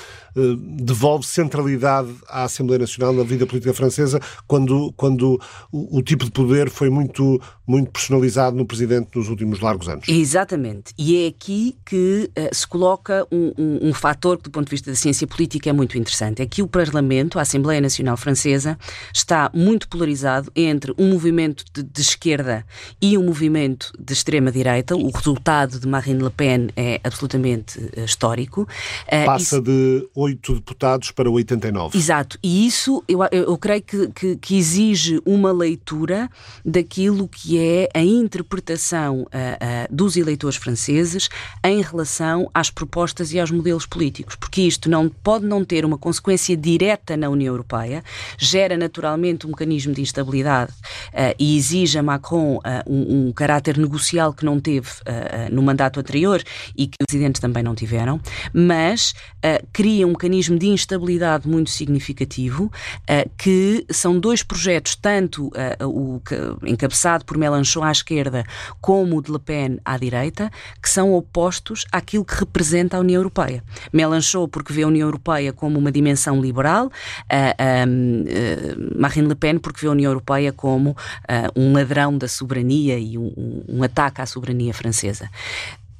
[0.83, 5.39] devolve centralidade à Assembleia Nacional na vida política francesa, quando, quando
[5.71, 10.07] o, o tipo de poder foi muito, muito personalizado no Presidente nos últimos largos anos.
[10.07, 10.93] Exatamente.
[10.97, 14.71] E é aqui que uh, se coloca um, um, um fator que, do ponto de
[14.71, 16.41] vista da ciência política, é muito interessante.
[16.41, 18.77] É que o Parlamento, a Assembleia Nacional Francesa,
[19.13, 22.65] está muito polarizado entre um movimento de, de esquerda
[23.01, 24.95] e um movimento de extrema-direita.
[24.95, 28.61] O resultado de Marine Le Pen é absolutamente uh, histórico.
[28.61, 29.61] Uh, Passa isso...
[29.61, 31.97] de 8 deputados para 89.
[31.97, 32.37] Exato.
[32.41, 36.29] E isso, eu, eu, eu creio que, que, que exige uma leitura
[36.63, 39.27] daquilo que é a interpretação uh, uh,
[39.89, 41.30] dos eleitores franceses
[41.63, 45.97] em relação às propostas e aos modelos políticos, porque isto não pode não ter uma
[45.97, 48.03] consequência direta na União Europeia,
[48.38, 54.34] gera naturalmente um mecanismo de instabilidade uh, e exige a Macron um, um, caráter negocial
[54.34, 54.89] que não teve
[55.51, 56.43] no mandato anterior
[56.75, 58.19] e que os presidentes também não tiveram,
[58.53, 59.13] mas
[59.71, 62.71] cria um mecanismo de instabilidade muito significativo
[63.38, 65.51] que são dois projetos, tanto
[65.82, 66.21] o
[66.65, 68.43] encabeçado por Mélenchon à esquerda esquerda
[68.82, 70.51] como o de Le Pen à direita,
[70.82, 73.63] que são opostos àquilo que representa a União Europeia.
[73.93, 79.57] Mélenchon, porque vê a União Europeia como uma dimensão liberal, uh, uh, Marine Le Pen,
[79.57, 80.95] porque vê a União Europeia como uh,
[81.55, 85.30] um ladrão da soberania e um, um ataque à soberania francesa.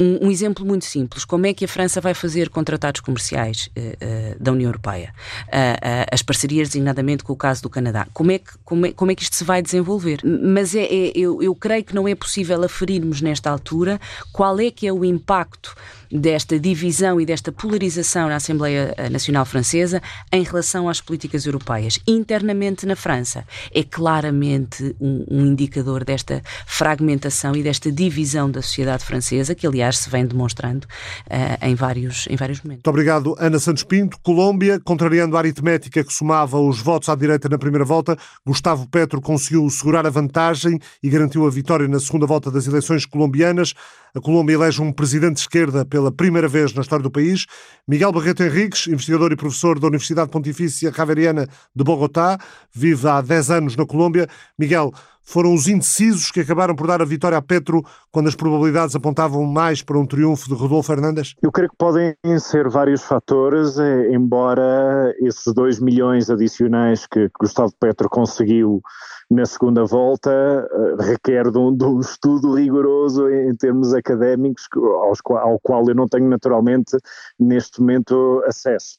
[0.02, 3.70] Um, um, exemplo muito simples: como é que a França vai fazer com tratados comerciais
[3.76, 5.14] uh, uh, da União Europeia?
[5.48, 8.08] Uh, as parcerias, designadamente com o caso do Canadá.
[8.14, 10.22] Como é que, como é, como é que isto se vai desenvolver?
[10.24, 14.00] Mas é, é eu, eu creio que não é possível aferirmos nesta altura
[14.32, 15.76] qual é que é o impacto
[16.12, 20.02] desta divisão e desta polarização na Assembleia Nacional Francesa
[20.32, 22.00] em relação às políticas europeias.
[22.08, 29.04] Internamente na França é claramente um, um indicador desta fragmentação e desta divisão da sociedade
[29.04, 32.84] francesa, que aliás se vem demonstrando uh, em, vários, em vários momentos.
[32.84, 34.18] Muito obrigado, Ana Santos Pinto.
[34.22, 39.22] Colômbia, contrariando a aritmética que somava os votos à direita na primeira volta, Gustavo Petro
[39.22, 43.74] conseguiu segurar a vantagem e garantiu a vitória na segunda volta das eleições colombianas.
[44.16, 47.46] A Colômbia elege um presidente de esquerda pela primeira vez na história do país.
[47.88, 52.38] Miguel Barreto Henriques, investigador e professor da Universidade Pontifícia Javeriana de Bogotá,
[52.74, 54.28] vive há 10 anos na Colômbia.
[54.58, 54.92] Miguel,
[55.30, 59.46] Foram os indecisos que acabaram por dar a vitória a Petro quando as probabilidades apontavam
[59.46, 61.36] mais para um triunfo de Rodolfo Fernandes?
[61.44, 67.72] Eu creio que podem ser vários fatores, eh, embora esses 2 milhões adicionais que Gustavo
[67.80, 68.82] Petro conseguiu
[69.30, 70.32] na segunda volta
[70.72, 75.88] uh, requer de um, de um, estudo rigoroso em, em termos académicos, aos, ao qual
[75.88, 76.98] eu não tenho naturalmente
[77.40, 78.98] neste momento acesso.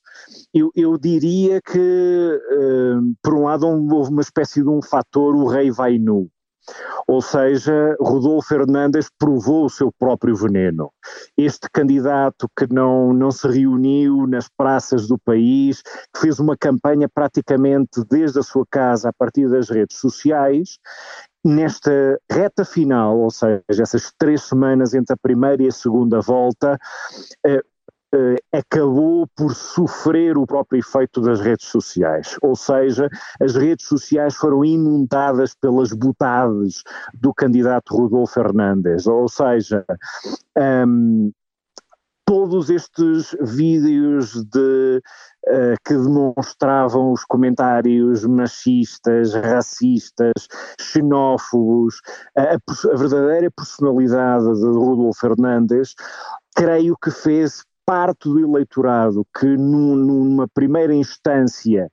[0.54, 5.46] Eu, eu diria que, uh, por um lado, houve uma espécie de um fator, o
[5.46, 6.30] rei vai nu.
[7.06, 10.92] Ou seja, Rodolfo Fernandes provou o seu próprio veneno.
[11.36, 15.82] Este candidato que não, não se reuniu nas praças do país,
[16.14, 20.78] que fez uma campanha praticamente desde a sua casa a partir das redes sociais,
[21.44, 26.78] nesta reta final, ou seja, essas três semanas entre a primeira e a segunda volta,
[27.44, 27.62] eh,
[28.52, 33.08] acabou por sofrer o próprio efeito das redes sociais, ou seja,
[33.40, 36.82] as redes sociais foram inundadas pelas butades
[37.14, 39.84] do candidato Rodolfo Fernandes, ou seja,
[40.86, 41.30] um,
[42.24, 45.02] todos estes vídeos de,
[45.48, 50.46] uh, que demonstravam os comentários machistas, racistas,
[50.80, 52.00] xenófobos,
[52.36, 55.94] a, a verdadeira personalidade de Rodolfo Fernandes,
[56.54, 61.90] creio que fez parte do eleitorado que num, numa primeira instância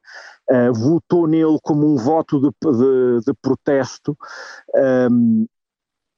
[0.48, 4.16] uh, votou nele como um voto de, de, de protesto,
[4.76, 5.46] um, ehm,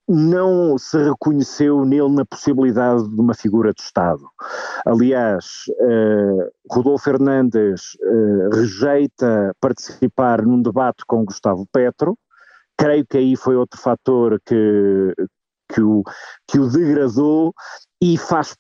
[0.06, 4.28] não se reconheceu nele na possibilidade de uma figura de Estado.
[4.86, 12.18] Aliás, uh, Rodolfo Fernandes uh, rejeita participar num debate com Gustavo Petro,
[12.78, 15.14] creio que aí foi outro fator que,
[15.72, 16.04] que o,
[16.46, 17.54] que o degradou
[18.02, 18.56] e faz,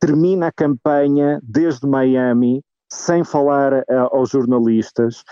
[0.00, 5.22] termina a campanha desde Miami sem falar uh, aos jornalistas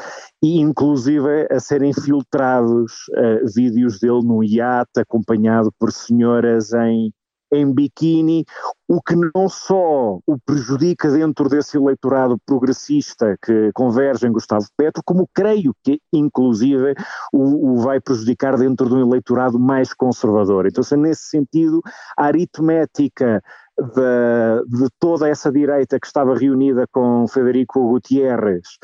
[0.42, 7.10] e inclusive a serem filtrados uh, vídeos dele no iate acompanhado por senhoras em
[7.52, 8.44] em biquíni,
[8.88, 15.02] o que não só o prejudica dentro desse eleitorado progressista que converge em Gustavo Petro,
[15.04, 16.94] como creio que, inclusive,
[17.32, 20.66] o, o vai prejudicar dentro de um eleitorado mais conservador.
[20.66, 21.80] Então, se nesse sentido,
[22.16, 23.42] a aritmética
[23.78, 28.78] de, de, toda essa direita que estava reunida com Federico Gutierrez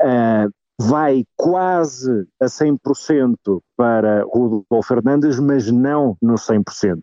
[0.00, 0.50] uh,
[0.80, 3.36] vai quase a 100%
[3.76, 7.02] para Rodolfo Fernandes, mas não no 100%.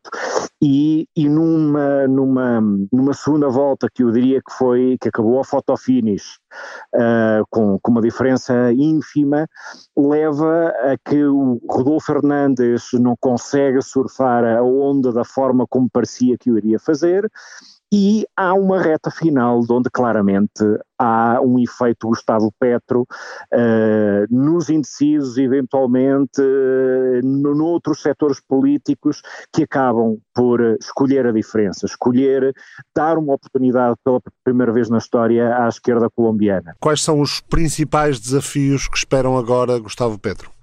[0.62, 2.62] E, e numa, numa,
[2.92, 6.40] numa segunda volta que eu diria que foi, que acabou a fotofinish,
[6.96, 9.48] uh, com, com uma diferença ínfima,
[9.96, 16.38] leva a que o Rodolfo Fernandes não consegue surfar a onda da forma como parecia
[16.38, 17.30] que o iria fazer,
[17.92, 20.64] e há uma reta final onde claramente
[21.00, 23.02] há um efeito Gustavo Petro
[23.54, 29.22] uh, nos indecisos, eventualmente uh, noutros setores políticos
[29.54, 32.54] que acabam por escolher a diferença, escolher
[32.96, 36.76] dar uma oportunidade pela primeira vez na história à esquerda colombiana.
[36.80, 40.57] Quais são os principais desafios que esperam agora Gustavo Petro?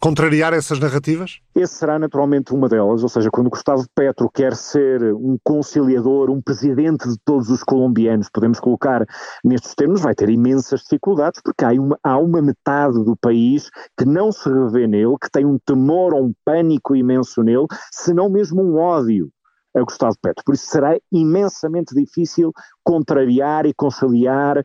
[0.00, 1.40] Contrariar essas narrativas?
[1.54, 6.40] Esse será naturalmente uma delas, ou seja, quando Gustavo Petro quer ser um conciliador, um
[6.40, 9.04] presidente de todos os colombianos, podemos colocar
[9.44, 14.04] nestes termos, vai ter imensas dificuldades, porque há uma, há uma metade do país que
[14.04, 18.30] não se revê nele, que tem um temor ou um pânico imenso nele, se não
[18.30, 19.30] mesmo um ódio
[19.74, 20.42] a Gustavo Petro.
[20.44, 22.52] Por isso será imensamente difícil
[22.84, 24.62] contrariar e conciliar,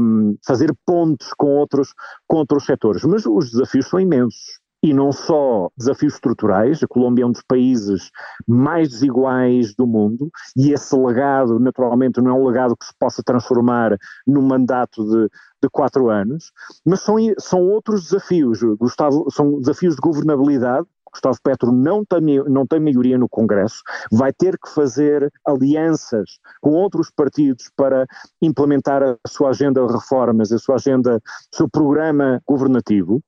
[0.00, 1.92] um, fazer pontos com outros,
[2.26, 3.02] com outros setores.
[3.04, 4.62] Mas os desafios são imensos.
[4.84, 8.10] E não só desafios estruturais, a Colômbia é um dos países
[8.48, 13.22] mais desiguais do mundo, e esse legado, naturalmente, não é um legado que se possa
[13.22, 13.96] transformar
[14.26, 15.28] num mandato de,
[15.62, 16.50] de quatro anos,
[16.84, 22.66] mas são, são outros desafios, Gustavo, são desafios de governabilidade, Gustavo Petro não tem, não
[22.66, 28.06] tem maioria no Congresso, vai ter que fazer alianças com outros partidos para
[28.40, 31.16] implementar a sua agenda de reformas, a sua agenda,
[31.52, 33.22] o seu programa governativo.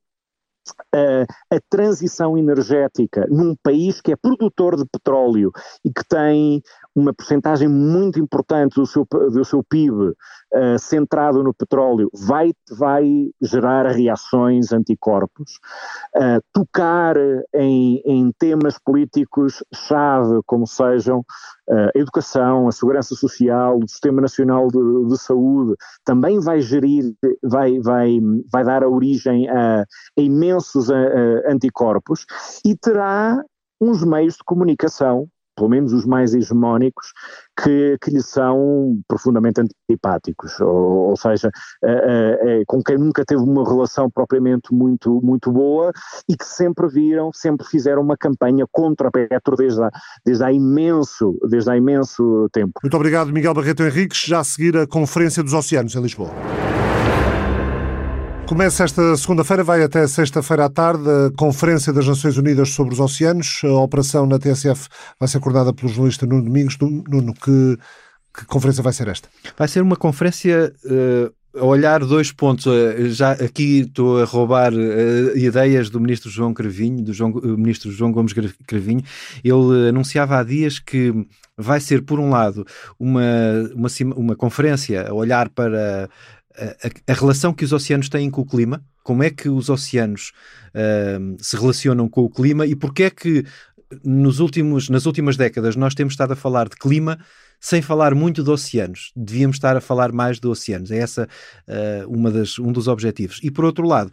[0.95, 5.53] A, a, transição energética num país que é produtor de petróleo
[5.85, 6.63] e que tem
[6.95, 10.17] uma porcentagem muito importante do seu, do seu PIB uh,
[10.55, 13.05] eh, centrado no petróleo vai, vai
[13.43, 15.59] gerar reações anticorpos.
[16.17, 17.17] Uh, tocar
[17.53, 21.25] em, em temas políticos-chave, como sejam
[21.71, 27.79] a educação, a segurança social, o Sistema Nacional de, de, Saúde, também vai gerir, vai,
[27.81, 28.19] vai,
[28.53, 30.91] vai dar a origem a, a imensos
[31.49, 32.27] anticorpos
[32.65, 33.43] e terá
[33.81, 37.13] uns meios de comunicação pelo menos os mais hegemónicos,
[37.63, 41.51] que, que lhe são profundamente antipáticos, ou, ou seja,
[41.83, 45.93] é, é, com quem nunca teve uma relação propriamente muito, muito boa
[46.29, 49.91] e que sempre viram, sempre fizeram uma campanha contra Petro desde há,
[50.25, 52.73] desde há, imenso, desde há imenso tempo.
[52.83, 54.25] Muito obrigado, Miguel Barreto Henriques.
[54.27, 56.31] Já a seguir a Conferência dos Oceanos em Lisboa.
[58.47, 63.01] Começa esta segunda-feira, vai até sexta-feira à tarde, a Conferência das Nações Unidas sobre os
[63.01, 63.63] Oceanos.
[63.65, 64.89] A operação na TSF
[65.19, 66.77] vai ser coordenada pelo jornalista Nuno Domingos.
[66.79, 67.79] Nuno, que,
[68.37, 69.29] que conferência vai ser esta?
[69.57, 70.75] Vai ser uma conferência.
[70.85, 72.67] Uh a olhar dois pontos.
[72.67, 77.57] Eh, já aqui estou a roubar uh, ideias do ministro João Cravinho, do João, uh,
[77.57, 78.33] ministro João Gomes
[78.67, 79.03] Cravinho.
[79.43, 81.13] Ele anunciava há dias que
[81.57, 82.67] vai ser, por um lado,
[82.99, 83.23] uma,
[83.75, 86.09] uma, uma conferência a olhar para
[86.57, 90.33] a, a, relação que os oceanos têm com o clima, como é que os oceanos
[90.75, 93.45] uh, se relacionam com o clima e porque é que
[94.05, 97.19] nos últimos, nas últimas décadas nós temos estado a falar de clima
[97.61, 99.11] sem falar muito de oceanos.
[99.17, 100.91] Devíamos estar a falar mais de oceanos.
[100.91, 101.27] É essa
[101.67, 103.41] uh, uma das, um dos objetivos.
[103.43, 104.11] E por outro lado,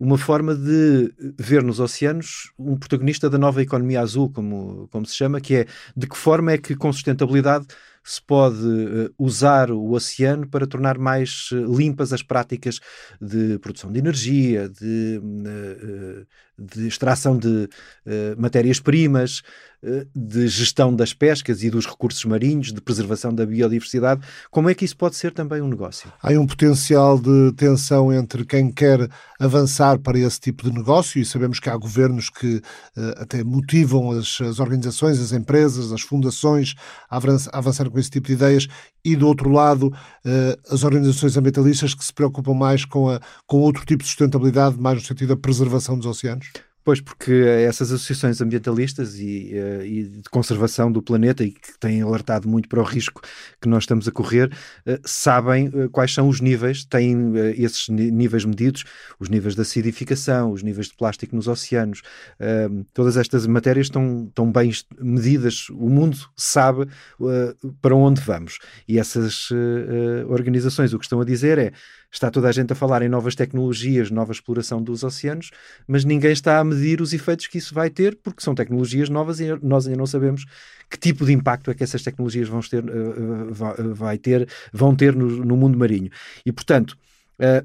[0.00, 5.14] uma forma de ver nos oceanos um protagonista da nova economia azul, como, como se
[5.14, 7.66] chama, que é de que forma é que com sustentabilidade
[8.04, 12.78] se pode uh, usar o oceano para tornar mais uh, limpas as práticas
[13.20, 16.26] de produção de energia, de, uh,
[16.58, 17.68] de extração de
[18.36, 19.42] matérias-primas,
[20.14, 24.26] de gestão das pescas e dos recursos marinhos, de preservação da biodiversidade.
[24.50, 26.10] Como é que isso pode ser também um negócio?
[26.22, 29.06] Há um potencial de tensão entre quem quer
[29.38, 32.62] avançar para esse tipo de negócio e sabemos que há governos que
[33.18, 36.74] até motivam as, as organizações, as empresas, as fundações
[37.10, 37.18] a
[37.52, 38.66] avançar com esse tipo de ideias,
[39.04, 39.92] e do outro lado
[40.24, 44.80] eh, as organizações ambientalistas que se preocupam mais com, a, com outro tipo de sustentabilidade,
[44.80, 46.50] mais no sentido da preservação dos oceanos?
[46.84, 47.32] Pois, porque
[47.66, 52.68] essas associações ambientalistas e, eh, e, de conservação do planeta e que têm alertado muito
[52.68, 53.22] para o risco
[53.58, 54.54] que nós estamos a correr,
[54.84, 58.84] eh, sabem eh, quais são os níveis, têm esses níveis medidos,
[59.18, 62.02] os níveis de acidificação, os níveis de plástico nos oceanos,
[62.92, 64.70] todas estas matérias estão, estão bem
[65.00, 66.86] medidas, o mundo sabe
[67.80, 68.58] para onde vamos.
[68.86, 69.48] E essas
[70.28, 71.72] organizações o que estão a dizer é
[72.14, 75.50] Está toda a gente a falar em novas tecnologias, nova exploração dos oceanos,
[75.84, 79.40] mas ninguém está a medir os efeitos que isso vai ter, porque são tecnologias novas
[79.40, 80.44] e nós ainda não sabemos
[80.88, 85.16] que tipo de impacto é que essas tecnologias vão ter, uh, vai ter, vão ter
[85.16, 86.08] no, no mundo marinho.
[86.46, 86.96] E, portanto,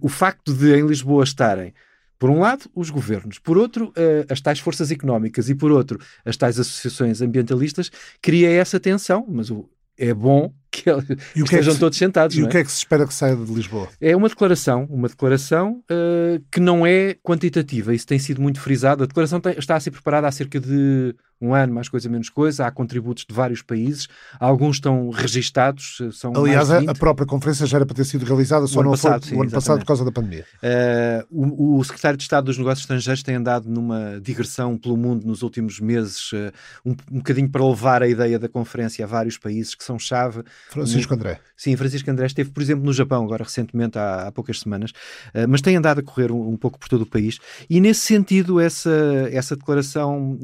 [0.02, 1.72] o facto de em Lisboa estarem
[2.18, 3.94] por um lado, os governos, por outro,
[4.28, 9.50] as tais forças económicas e, por outro, as tais associações ambientalistas, cria essa tensão, mas
[9.96, 12.36] é bom que, que estejam é que todos sentados.
[12.36, 12.50] E o é?
[12.50, 13.88] que é que se espera que saia de Lisboa?
[14.00, 17.94] É uma declaração, uma declaração uh, que não é quantitativa.
[17.94, 19.04] Isso tem sido muito frisado.
[19.04, 22.30] A declaração tem, está a ser preparada há cerca de um ano, mais coisa, menos
[22.30, 22.66] coisa.
[22.66, 24.08] Há contributos de vários países.
[24.40, 26.00] Alguns estão registados.
[26.02, 29.22] Eh, são Aliás, a própria conferência já era para ter sido realizada, só não passado,
[29.22, 30.46] foi sim, o ano passado por causa da pandemia.
[30.62, 35.26] Uh, o, o, secretário de Estado dos Negócios Estrangeiros tem andado numa digressão pelo mundo
[35.26, 36.52] nos últimos meses, uh,
[36.86, 40.44] um, um bocadinho para levar a ideia da conferência a vários países que são chave.
[40.70, 41.40] Francisco André.
[41.58, 45.48] Sim, Francisco André esteve, por exemplo, no Japão, agora recentemente, há, há poucas semanas, uh,
[45.48, 47.40] mas tem andado a correr um, um, pouco por todo o país.
[47.70, 48.92] E nesse sentido, essa,
[49.32, 50.38] essa declaração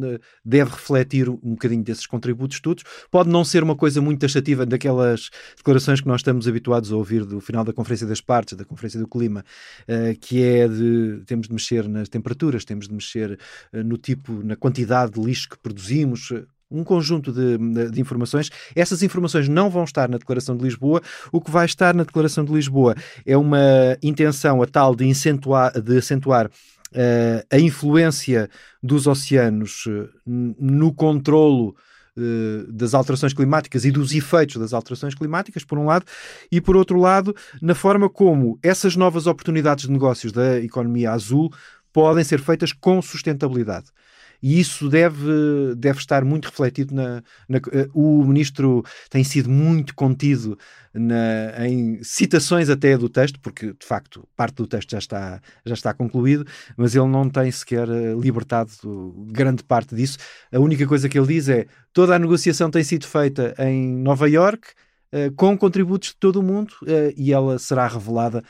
[0.43, 2.83] deve refletir um bocadinho desses contributos todos.
[3.11, 7.23] Pode não ser uma coisa muito taxativa daquelas declarações que nós estamos habituados a ouvir
[7.23, 9.45] do final da Conferência das Partes, da Conferência do Clima,
[9.87, 13.39] uh, que é de temos de mexer nas temperaturas, temos de mexer
[13.71, 16.31] no tipo, na quantidade de lixo que produzimos,
[16.69, 17.57] um conjunto de,
[17.89, 18.49] de, informações.
[18.75, 21.01] Essas informações não vão estar na Declaração de Lisboa.
[21.31, 22.95] O que vai estar na Declaração de Lisboa
[23.25, 28.49] é uma intenção a tal de acentuar, de acentuar uh, a influência
[28.81, 31.75] dos oceanos uh, no controlo
[32.17, 36.05] uh, das alterações climáticas e dos efeitos das alterações climáticas, por um lado,
[36.51, 41.51] e por outro lado, na forma como essas novas oportunidades de negócios da economia azul
[41.93, 43.85] podem ser feitas com sustentabilidade
[44.41, 47.59] e isso deve, deve estar muito refletido na, na,
[47.93, 50.57] o ministro tem sido muito contido
[50.93, 55.73] na, em citações até do texto, porque de facto parte do texto já está, já
[55.73, 56.45] está concluído,
[56.77, 58.71] mas ele não tem sequer eh, libertado
[59.27, 60.17] grande parte disso.
[60.51, 64.29] A única coisa que ele diz é toda a negociação tem sido feita em Nova
[64.29, 64.69] York
[65.11, 66.73] uh, com contributos de todo o mundo
[67.17, 68.43] e ela será revelada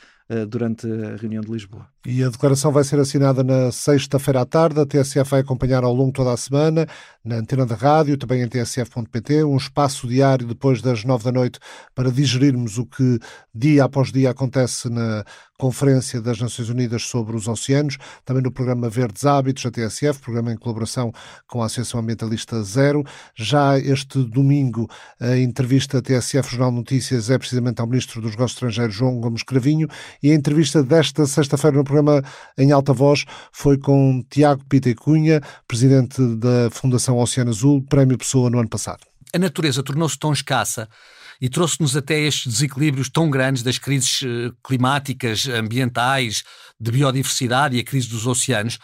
[0.49, 1.88] durante a reunião de Lisboa.
[2.05, 4.79] E a declaração vai ser assinada na sexta-feira à tarde.
[4.79, 6.85] A TSF vai acompanhar ao longo toda a semana,
[7.23, 11.59] na antena da rádio, também em tsf.pt, um espaço diário depois das nove da noite
[11.95, 13.19] para digerirmos o que
[13.53, 15.25] dia após dia acontece na
[15.57, 20.51] Conferência das Nações Unidas sobre os Oceanos, também no programa Verdes Hábitos, da TSF, programa
[20.51, 21.13] em colaboração
[21.47, 23.05] com a Associação Ambientalista Zero.
[23.33, 28.93] Já este domingo, a entrevista TSF Jornal Notícias é precisamente ao Ministro dos Negócios Estrangeiros,
[28.93, 29.87] João Gomes Cravinho,
[30.21, 31.94] e a entrevista desta sexta-feira no programa
[32.57, 38.49] em alta voz foi com Tiago Pita Cunha, presidente da Fundação Oceano Azul, Prémio Pessoa
[38.49, 39.01] no ano passado.
[39.33, 40.87] A natureza tornou-se tão escassa
[41.41, 46.43] e trouxe-nos até estes desequilíbrios tão grandes das crises eh, climáticas, ambientais,
[46.79, 48.79] de biodiversidade e a crise dos oceanos,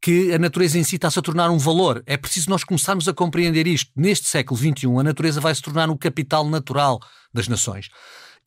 [0.00, 2.02] que a natureza em si está-se a tornar um valor.
[2.06, 3.90] É preciso nós começarmos a compreender isto.
[3.96, 7.00] Neste século XXI, a natureza vai se tornar um capital natural
[7.32, 7.88] das nações.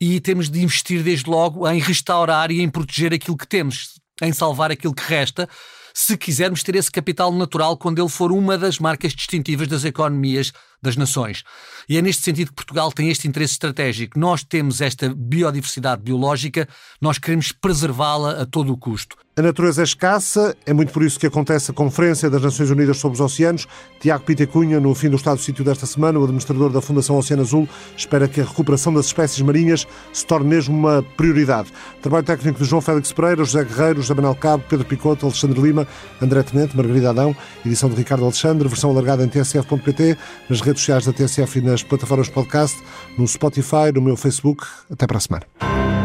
[0.00, 4.32] E temos de investir desde logo em restaurar e em proteger aquilo que temos, em
[4.32, 5.48] salvar aquilo que resta,
[5.92, 10.52] se quisermos ter esse capital natural quando ele for uma das marcas distintivas das economias
[10.82, 11.42] das nações.
[11.88, 14.18] E é neste sentido que Portugal tem este interesse estratégico.
[14.18, 16.68] Nós temos esta biodiversidade biológica,
[17.00, 19.16] nós queremos preservá-la a todo o custo.
[19.36, 22.98] A natureza é escassa, é muito por isso que acontece a Conferência das Nações Unidas
[22.98, 23.66] sobre os Oceanos.
[23.98, 27.16] Tiago Pita Cunha, no fim do estado do sítio desta semana, o administrador da Fundação
[27.16, 27.66] Oceano Azul,
[27.96, 31.72] espera que a recuperação das espécies marinhas se torne mesmo uma prioridade.
[32.02, 35.88] Trabalho técnico de João Félix Pereira, José Guerreiro, José Manuel Cabo, Pedro Picoto, Alexandre Lima,
[36.20, 37.34] André Tenente, Margarida Adão,
[37.64, 40.18] edição de Ricardo Alexandre, versão alargada em tsf.pt,
[40.50, 42.80] nas redes sociais da TSF e nas plataformas podcast,
[43.18, 44.64] no Spotify, no meu Facebook.
[44.90, 45.99] Até para a semana.